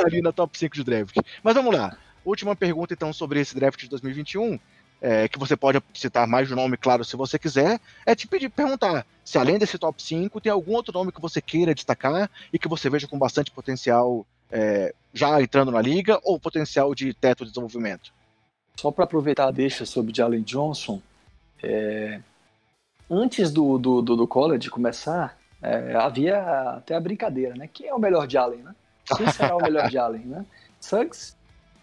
[0.02, 1.16] ali na top 5 de draft.
[1.42, 1.98] Mas vamos lá.
[2.28, 4.60] Última pergunta, então, sobre esse draft de 2021,
[5.00, 8.26] é, que você pode citar mais de um nome, claro, se você quiser, é te
[8.26, 12.30] pedir, perguntar se além desse top 5, tem algum outro nome que você queira destacar
[12.52, 17.14] e que você veja com bastante potencial é, já entrando na liga ou potencial de
[17.14, 18.12] teto de desenvolvimento.
[18.78, 21.00] Só para aproveitar a deixa sobre Jalen Johnson,
[21.62, 22.20] é,
[23.10, 27.70] antes do, do, do, do, college começar, é, havia até a brincadeira, né?
[27.72, 28.74] Quem é o melhor Jalen, né?
[29.16, 30.44] Quem será o melhor Jalen, né?
[30.78, 31.37] Suggs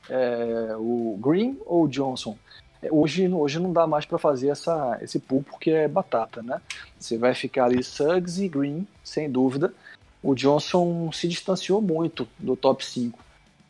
[0.09, 2.37] é, o Green ou o Johnson.
[2.81, 6.61] É, hoje, hoje não dá mais para fazer essa, esse pool porque é batata, né?
[6.99, 9.73] Você vai ficar ali Suggs e Green, sem dúvida.
[10.21, 13.19] O Johnson se distanciou muito do top 5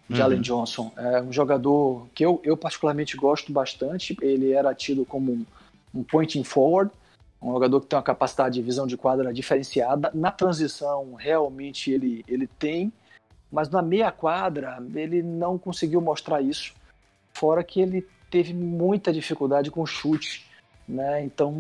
[0.10, 0.26] de uhum.
[0.26, 0.92] Allen Johnson.
[0.96, 4.16] É um jogador que eu, eu particularmente gosto bastante.
[4.22, 5.46] Ele era tido como um,
[5.94, 6.92] um pointing forward,
[7.42, 10.12] um jogador que tem uma capacidade de visão de quadra diferenciada.
[10.14, 12.92] Na transição, realmente ele, ele tem
[13.56, 16.74] mas na meia quadra ele não conseguiu mostrar isso.
[17.34, 20.46] Fora que ele teve muita dificuldade com chute,
[20.86, 21.24] né?
[21.24, 21.54] Então,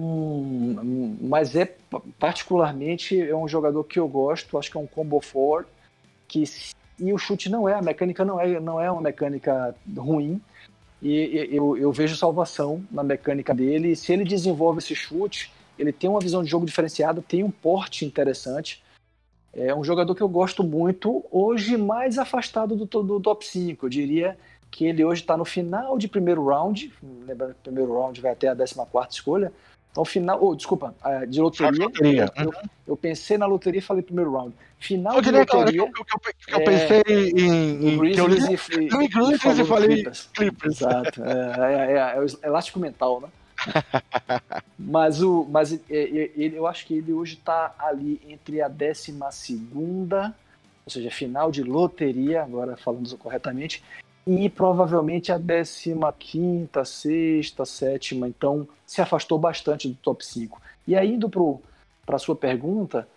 [1.21, 1.73] mas é
[2.19, 5.69] particularmente é um jogador que eu gosto, acho que é um combo forward
[6.27, 6.43] que
[6.99, 10.41] e o chute não é, a mecânica não é, não é uma mecânica ruim.
[11.01, 13.91] E eu, eu vejo salvação na mecânica dele.
[13.91, 17.51] E se ele desenvolve esse chute, ele tem uma visão de jogo diferenciada, tem um
[17.51, 18.81] porte interessante.
[19.55, 23.85] É um jogador que eu gosto muito, hoje mais afastado do, do top 5.
[23.85, 24.37] Eu diria
[24.69, 26.91] que ele hoje está no final de primeiro round,
[27.25, 29.53] lembrando que o primeiro round vai até a 14 escolha.
[29.95, 30.93] Então, final, oh, desculpa,
[31.29, 31.85] de loteria.
[31.85, 32.31] loteria.
[32.35, 32.53] Eu,
[32.85, 34.53] eu, pensei na loteria e falei primeiro round.
[34.77, 35.71] Final eu de loteria.
[35.71, 40.29] Que eu, eu, eu pensei é, em, em Grizzlies e, e, e, e falei Clippers.
[40.33, 40.81] Clippers.
[40.81, 41.23] Exato.
[41.23, 43.29] É, é, é, é, o elástico mental, né?
[44.77, 50.35] mas o, mas ele, eu acho que ele hoje está ali entre a 12 segunda,
[50.85, 53.83] ou seja, final de loteria, agora falando corretamente,
[54.27, 60.61] e provavelmente a 15, sexta, sétima, então se afastou bastante do top 5.
[60.87, 63.07] E aí, indo para a sua pergunta,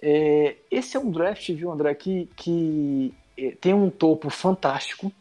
[0.00, 5.12] é, esse é um draft, viu, André, que, que é, tem um topo fantástico.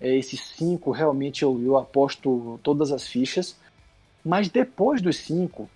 [0.00, 3.56] É, esses cinco, realmente, eu, eu aposto todas as fichas.
[4.28, 5.68] Mas depois dos cinco,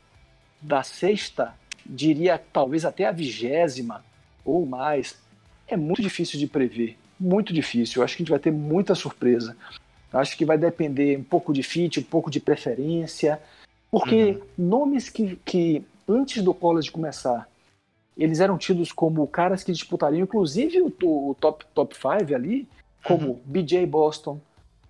[0.61, 1.55] da sexta,
[1.87, 4.05] diria talvez até a vigésima
[4.45, 5.17] ou mais,
[5.67, 8.01] é muito difícil de prever muito difícil.
[8.01, 9.57] Eu acho que a gente vai ter muita surpresa.
[10.13, 13.41] Eu acho que vai depender um pouco de fit, um pouco de preferência,
[13.91, 14.41] porque uhum.
[14.59, 17.49] nomes que, que antes do college começar,
[18.19, 20.93] eles eram tidos como caras que disputariam, inclusive o,
[21.31, 22.69] o top top 5 ali,
[23.05, 23.41] como uhum.
[23.45, 24.39] BJ Boston,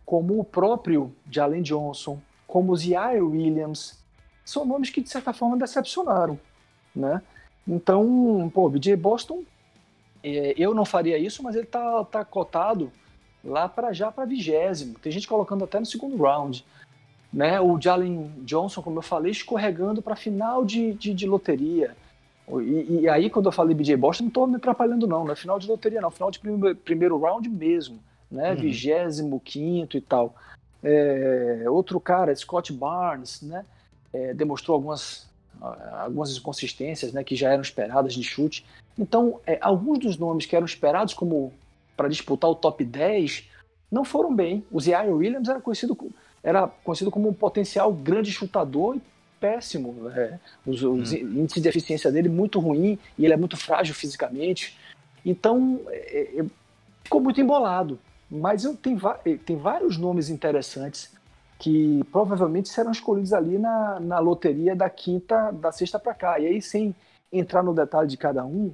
[0.04, 2.18] como o próprio Jalen Johnson,
[2.52, 3.98] como o Zaire Williams,
[4.44, 6.38] são nomes que de certa forma decepcionaram,
[6.94, 7.22] né?
[7.66, 9.42] Então, pô, BJ Boston
[10.22, 12.92] é, eu não faria isso, mas ele tá, tá cotado
[13.42, 14.98] lá para já para vigésimo.
[14.98, 16.62] Tem gente colocando até no segundo round.
[17.32, 17.58] Né?
[17.58, 21.96] O Jalen Johnson, como eu falei, escorregando para final de, de, de loteria.
[22.60, 25.24] E, e, aí, quando eu falei BJ Boston, não estou me atrapalhando, não.
[25.24, 26.10] Não é final de loteria, não.
[26.10, 27.98] Final de primeiro, primeiro round mesmo.
[28.30, 28.50] Né?
[28.50, 28.56] Uhum.
[28.56, 30.34] Vigésimo, quinto e tal.
[30.82, 33.64] É, outro cara, Scott Barnes, né?
[34.12, 35.26] É, demonstrou algumas,
[35.60, 38.64] algumas inconsistências né, que já eram esperadas de chute.
[38.98, 41.52] Então, é, alguns dos nomes que eram esperados como
[41.96, 43.48] para disputar o top 10
[43.90, 44.64] não foram bem.
[44.70, 45.96] O Zaire Williams era conhecido,
[46.42, 49.02] era conhecido como um potencial grande chutador e
[49.40, 50.10] péssimo.
[50.10, 51.16] É, os, os hum.
[51.16, 54.76] índices de eficiência dele muito ruim e ele é muito frágil fisicamente.
[55.24, 56.44] Então, é, é,
[57.04, 57.98] ficou muito embolado.
[58.34, 58.98] Mas eu, tem,
[59.44, 61.12] tem vários nomes interessantes
[61.58, 66.40] que provavelmente serão escolhidos ali na, na loteria da quinta, da sexta para cá.
[66.40, 66.94] E aí, sem
[67.30, 68.72] entrar no detalhe de cada um,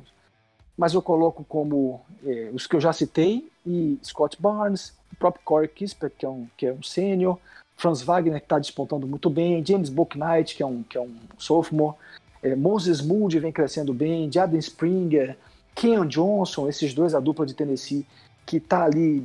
[0.76, 5.44] mas eu coloco como é, os que eu já citei, e Scott Barnes, o próprio
[5.44, 7.36] Corey Kispert, que é um, que é um sênior,
[7.76, 11.14] Franz Wagner, que está despontando muito bem, James Bouknight, que é um, que é um
[11.36, 11.96] sophomore,
[12.42, 15.36] é, Moses Moody vem crescendo bem, Jaden Springer,
[15.74, 18.06] Ken Johnson, esses dois, a dupla de Tennessee,
[18.48, 19.22] que está ali,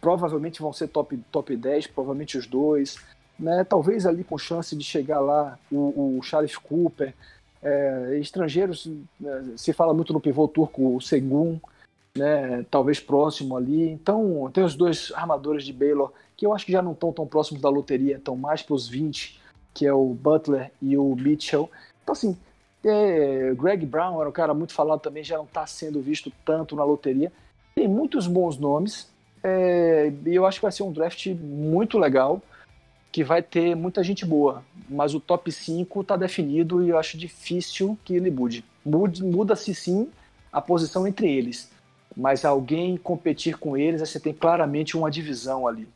[0.00, 2.98] provavelmente vão ser top, top 10, provavelmente os dois,
[3.36, 3.64] né?
[3.64, 7.12] talvez ali com chance de chegar lá o, o Sharif Cooper,
[7.60, 8.88] é, estrangeiros,
[9.18, 11.58] né, se fala muito no pivô turco, o Segun,
[12.16, 13.90] né, talvez próximo ali.
[13.90, 17.26] Então, tem os dois armadores de Baylor, que eu acho que já não estão tão
[17.26, 19.40] próximos da loteria, estão mais para os 20,
[19.72, 21.68] que é o Butler e o Mitchell.
[22.04, 22.36] Então, assim,
[22.84, 26.76] é, Greg Brown era um cara muito falado também, já não está sendo visto tanto
[26.76, 27.32] na loteria.
[27.74, 29.08] Tem muitos bons nomes,
[29.42, 32.40] é, e eu acho que vai ser um draft muito legal
[33.12, 37.16] que vai ter muita gente boa, mas o top 5 está definido e eu acho
[37.16, 38.64] difícil que ele mude.
[38.84, 40.08] Muda-se sim
[40.52, 41.70] a posição entre eles,
[42.16, 45.88] mas alguém competir com eles, você tem claramente uma divisão ali.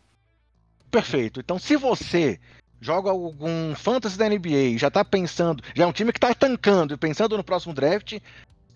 [0.91, 1.41] Perfeito.
[1.41, 2.39] Então, se você
[2.81, 6.95] joga algum fantasy da NBA, já está pensando, já é um time que está tancando
[6.95, 8.21] e pensando no próximo draft,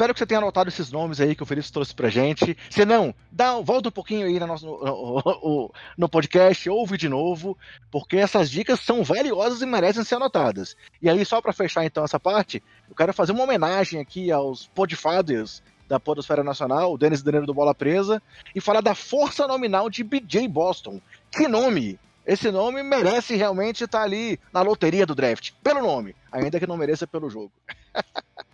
[0.03, 2.59] Espero que você tenha anotado esses nomes aí que o Felipe trouxe pra gente.
[2.69, 7.57] Se não, dá, volta um pouquinho aí no, nosso, no, no, podcast, ouve de novo,
[7.89, 10.77] porque essas dicas são valiosas e merecem ser anotadas.
[11.01, 14.67] E aí, só para fechar então essa parte, eu quero fazer uma homenagem aqui aos
[14.75, 18.21] podfathers da Podosfera Nacional, o Denis Danilo do Bola Presa,
[18.57, 21.01] e falar da força nominal de BJ Boston.
[21.31, 21.97] Que nome!
[22.27, 26.77] Esse nome merece realmente estar ali na loteria do draft, pelo nome, ainda que não
[26.77, 27.53] mereça pelo jogo.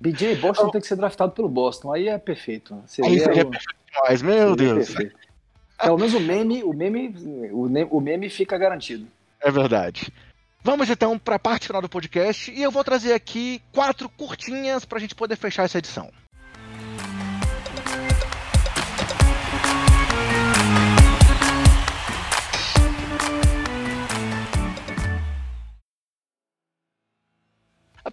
[0.00, 2.80] BJ Boston então, tem que ser draftado pelo Boston, aí é perfeito.
[2.86, 3.50] Seria aí seria o...
[3.50, 4.86] perfeito demais, meu Deus.
[4.88, 5.16] Perfeito.
[5.82, 7.14] Pelo menos o meme, o meme,
[7.90, 9.06] o meme fica garantido.
[9.40, 10.12] É verdade.
[10.62, 14.84] Vamos então para a parte final do podcast e eu vou trazer aqui quatro curtinhas
[14.84, 16.10] para a gente poder fechar essa edição.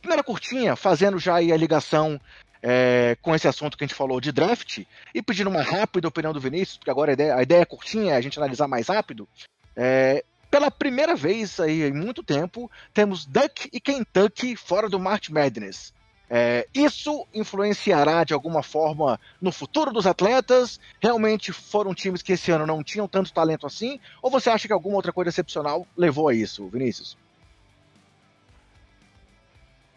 [0.06, 2.22] Primeira curtinha, fazendo já aí a ligação
[2.62, 4.84] é, com esse assunto que a gente falou de draft,
[5.14, 8.16] e pedindo uma rápida opinião do Vinícius, porque agora a ideia, a ideia é curtinha,
[8.16, 9.28] a gente analisar mais rápido.
[9.76, 15.30] É, pela primeira vez aí em muito tempo, temos Duck e Kentucky fora do March
[15.30, 15.92] Madness.
[16.30, 20.80] É, isso influenciará de alguma forma no futuro dos atletas?
[21.00, 24.00] Realmente foram times que esse ano não tinham tanto talento assim?
[24.22, 27.18] Ou você acha que alguma outra coisa excepcional levou a isso, Vinícius?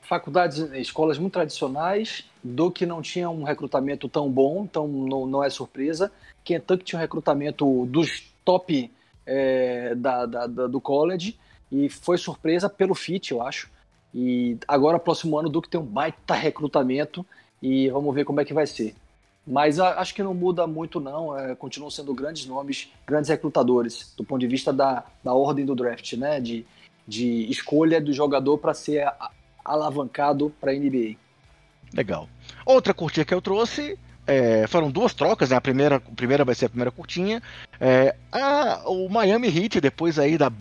[0.08, 5.44] Faculdades, escolas muito tradicionais, do que não tinha um recrutamento tão bom, então não, não
[5.44, 6.10] é surpresa.
[6.42, 8.90] Kentucky tinha um recrutamento dos top
[9.26, 11.38] é, da, da, da, do college
[11.70, 13.70] e foi surpresa pelo fit, eu acho.
[14.14, 17.24] E agora, próximo ano, Duke tem um baita recrutamento
[17.60, 18.94] e vamos ver como é que vai ser.
[19.46, 21.38] Mas a, acho que não muda muito, não.
[21.38, 25.74] É, continuam sendo grandes nomes, grandes recrutadores, do ponto de vista da, da ordem do
[25.74, 26.40] draft, né?
[26.40, 26.64] De,
[27.06, 29.30] de escolha do jogador para ser a,
[29.68, 31.16] alavancado para a NBA.
[31.92, 32.28] Legal.
[32.64, 35.56] Outra curtinha que eu trouxe é, foram duas trocas, né?
[35.56, 37.42] A primeira, a primeira vai ser a primeira curtinha.
[37.80, 40.52] É, a, o Miami Heat, depois aí da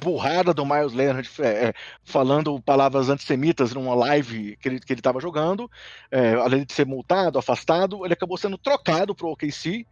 [0.00, 5.02] burrada do Miles Leonard é, é, falando palavras antissemitas numa live que ele, que ele
[5.20, 5.68] jogando,
[6.10, 9.84] é, além de ser multado, afastado, ele acabou sendo trocado pro OKC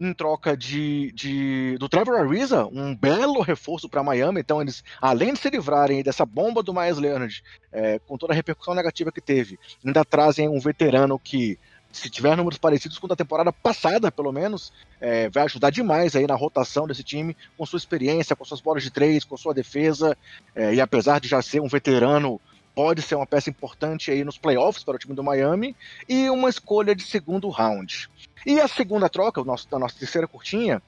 [0.00, 4.40] em troca de, de do Trevor Ariza, um belo reforço para Miami.
[4.40, 7.42] Então eles, além de se livrarem dessa bomba do Miles Leonard,
[7.72, 11.58] é, com toda a repercussão negativa que teve, ainda trazem um veterano que
[11.96, 14.70] se tiver números parecidos com a da temporada passada, pelo menos,
[15.00, 18.82] é, vai ajudar demais aí na rotação desse time, com sua experiência, com suas bolas
[18.82, 20.16] de três, com sua defesa,
[20.54, 22.38] é, e apesar de já ser um veterano,
[22.74, 25.74] pode ser uma peça importante aí nos playoffs para o time do Miami,
[26.06, 28.10] e uma escolha de segundo round.
[28.46, 30.80] E a segunda troca, o nosso, a nossa terceira curtinha,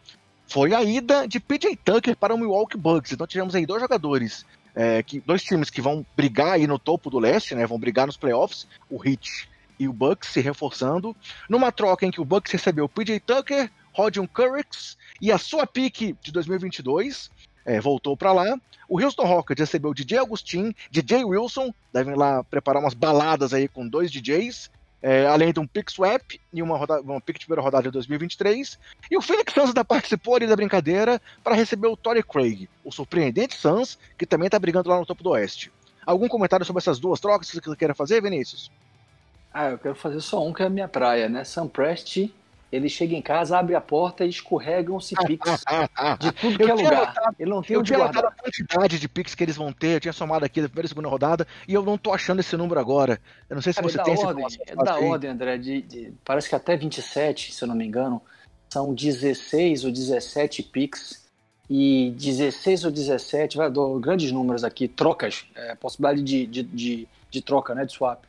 [0.47, 3.11] foi a ida de PJ Tucker para o Milwaukee Bucks.
[3.11, 4.47] Então tivemos aí dois jogadores,
[4.77, 7.67] é, que, dois times que vão brigar aí no topo do leste, né?
[7.67, 11.17] Vão brigar nos playoffs, o Heat e o Bucks se reforçando,
[11.49, 16.17] numa troca em que o Bucks recebeu PJ Tucker, Rodion Curricks e a sua pique
[16.23, 17.29] de 2022,
[17.65, 18.57] é, voltou para lá.
[18.89, 23.87] O Houston Rockets recebeu DJ Augustin, DJ Wilson, devem lá preparar umas baladas aí com
[23.87, 24.71] dois DJs,
[25.03, 27.91] é, além de um pick swap e uma, roda, uma pick de primeira rodada de
[27.91, 28.79] 2023.
[29.11, 32.91] E o Phoenix Suns ainda participou ali da brincadeira para receber o Torrey Craig, o
[32.91, 35.73] surpreendente Suns, que também está brigando lá no topo do Oeste.
[36.05, 38.71] Algum comentário sobre essas duas trocas que você queira fazer, Vinícius?
[39.53, 41.45] Ah, eu quero fazer só um que é a minha praia, né?
[41.45, 42.31] Sam Prest,
[42.71, 45.64] ele chega em casa, abre a porta e escorregam-se pics
[46.21, 47.07] de tudo que é lugar.
[47.07, 49.97] Notado, ele não tem eu tinha notado a quantidade de pics que eles vão ter,
[49.97, 52.57] eu tinha somado aqui da primeira e segunda rodada, e eu não tô achando esse
[52.57, 53.21] número agora.
[53.49, 55.05] Eu não sei se Cara, você tem ordem, É da aí.
[55.05, 58.21] ordem, André, de, de, parece que até 27, se eu não me engano,
[58.69, 61.27] são 16 ou 17 pics
[61.71, 67.09] e 16 ou 17, vai, dou grandes números aqui, trocas, é, possibilidade de, de, de,
[67.31, 68.28] de troca, né, de swap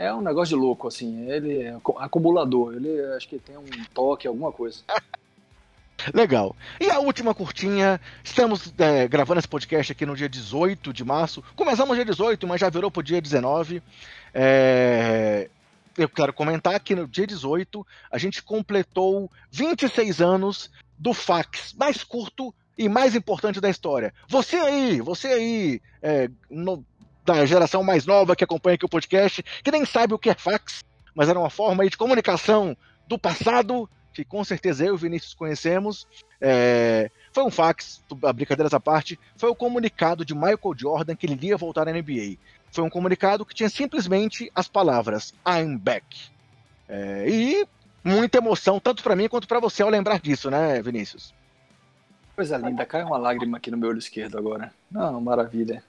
[0.00, 1.30] é um negócio de louco, assim.
[1.30, 2.74] Ele é acumulador.
[2.74, 4.80] Ele acho que tem um toque, alguma coisa.
[6.14, 6.56] Legal.
[6.80, 11.44] E a última curtinha, estamos é, gravando esse podcast aqui no dia 18 de março.
[11.54, 13.82] Começamos dia 18, mas já virou pro dia 19.
[14.32, 15.50] É...
[15.98, 22.02] Eu quero comentar que no dia 18 a gente completou 26 anos do fax mais
[22.02, 24.14] curto e mais importante da história.
[24.26, 26.82] Você aí, você aí, é, no,
[27.34, 30.34] da geração mais nova que acompanha aqui o podcast, que nem sabe o que é
[30.34, 30.82] fax,
[31.14, 32.76] mas era uma forma de comunicação
[33.06, 36.06] do passado, que com certeza eu e o Vinícius conhecemos.
[36.40, 38.02] É, foi um fax,
[38.34, 42.36] brincadeiras à parte, foi o comunicado de Michael Jordan que ele iria voltar à NBA.
[42.72, 46.04] Foi um comunicado que tinha simplesmente as palavras I'm back.
[46.88, 47.66] É, e
[48.02, 51.32] muita emoção, tanto para mim quanto para você ao lembrar disso, né, Vinícius?
[52.34, 54.72] Coisa linda, cai uma lágrima aqui no meu olho esquerdo agora.
[54.90, 55.84] Não, maravilha.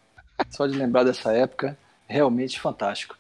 [0.49, 1.77] Só de lembrar dessa época,
[2.07, 3.17] realmente fantástico.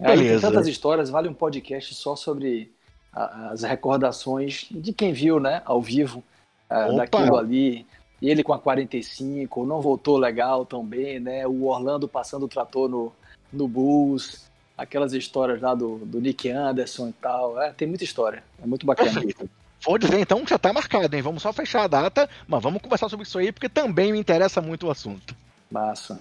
[0.00, 2.72] Aí tem tantas histórias, vale um podcast só sobre
[3.12, 6.22] a, as recordações de quem viu, né, ao vivo,
[6.70, 7.86] uh, daquilo ali.
[8.20, 11.46] Ele com a 45, não voltou legal também, né?
[11.46, 13.12] O Orlando passando o trator no,
[13.52, 17.60] no Bulls, aquelas histórias lá do, do Nick Anderson e tal.
[17.62, 19.22] É, tem muita história, é muito bacana.
[19.84, 21.22] Vou dizer então que já está marcado, hein?
[21.22, 24.60] Vamos só fechar a data, mas vamos conversar sobre isso aí, porque também me interessa
[24.60, 25.36] muito o assunto.
[25.70, 26.20] Massa.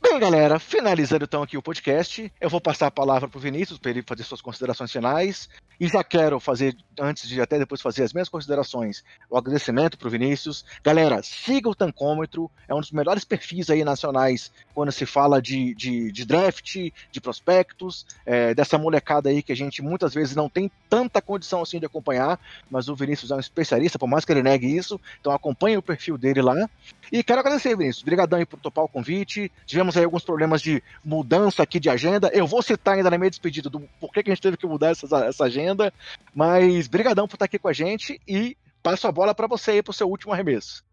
[0.00, 3.80] Bem, galera, finalizando então aqui o podcast, eu vou passar a palavra para o Vinícius
[3.80, 5.48] para ele fazer suas considerações finais.
[5.80, 10.08] E já quero fazer, antes de até depois fazer as minhas considerações, o agradecimento para
[10.08, 10.64] o Vinícius.
[10.82, 15.74] Galera, siga o Tancômetro, é um dos melhores perfis aí nacionais quando se fala de,
[15.74, 16.76] de, de draft,
[17.12, 21.62] de prospectos, é, dessa molecada aí que a gente muitas vezes não tem tanta condição
[21.62, 25.00] assim de acompanhar, mas o Vinícius é um especialista, por mais que ele negue isso,
[25.20, 26.68] então acompanhe o perfil dele lá.
[27.12, 29.50] E quero agradecer, Vinícius, obrigadão aí por topar o convite.
[29.64, 33.30] Tivemos aí alguns problemas de mudança aqui de agenda, eu vou citar ainda na minha
[33.30, 35.92] despedida do porquê que a gente teve que mudar essa, essa agenda.
[36.34, 39.82] Mas brigadão por estar aqui com a gente e passo a bola para você aí
[39.82, 40.84] para o seu último arremesso.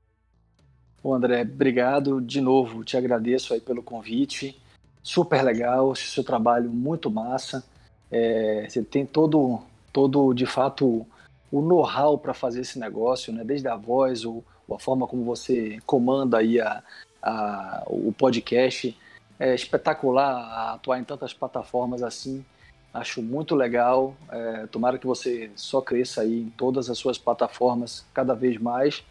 [1.03, 4.59] Bom, André, obrigado de novo, te agradeço aí pelo convite,
[5.03, 7.63] super legal, seu trabalho muito massa,
[8.11, 9.61] é, você tem todo,
[9.93, 11.05] todo de fato,
[11.51, 13.43] o know-how para fazer esse negócio, né?
[13.43, 14.43] desde a voz, o,
[14.73, 16.81] a forma como você comanda aí a,
[17.25, 18.97] a, o podcast,
[19.39, 22.45] é espetacular atuar em tantas plataformas assim,
[22.93, 28.05] acho muito legal, é, tomara que você só cresça aí em todas as suas plataformas
[28.13, 29.03] cada vez mais,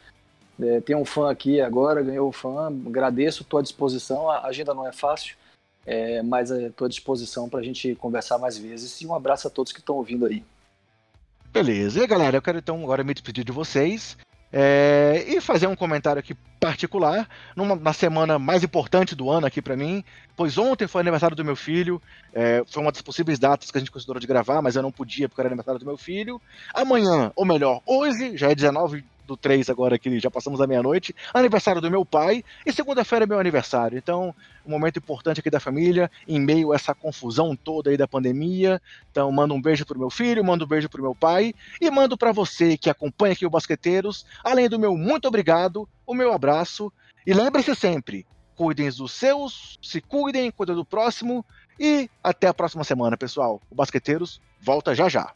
[0.61, 4.31] é, tem um fã aqui agora, ganhou o fã, agradeço, à disposição.
[4.31, 5.37] A agenda não é fácil,
[5.85, 9.01] é, mas estou à disposição para a gente conversar mais vezes.
[9.01, 10.45] E um abraço a todos que estão ouvindo aí.
[11.53, 14.17] Beleza, e galera, eu quero então agora me despedir de vocês.
[14.57, 19.61] É, e fazer um comentário aqui particular, numa, na semana mais importante do ano aqui
[19.61, 20.05] para mim,
[20.37, 22.01] pois ontem foi aniversário do meu filho,
[22.33, 24.93] é, foi uma das possíveis datas que a gente considerou de gravar, mas eu não
[24.93, 26.41] podia porque era aniversário do meu filho.
[26.73, 31.15] Amanhã, ou melhor, hoje, já é 19 do 3 agora que já passamos a meia-noite,
[31.33, 33.99] aniversário do meu pai, e segunda-feira é meu aniversário.
[33.99, 34.35] Então,
[34.65, 38.81] um momento importante aqui da família, em meio a essa confusão toda aí da pandemia.
[39.11, 42.17] Então, mando um beijo pro meu filho, mando um beijo pro meu pai, e mando
[42.17, 46.93] para você que acompanha aqui o Basqueteiros, além do meu muito obrigado, o meu abraço,
[47.27, 51.45] e lembre-se sempre, cuidem dos seus, se cuidem, cuidem do próximo,
[51.79, 53.61] e até a próxima semana, pessoal.
[53.71, 55.33] O Basqueteiros volta já já.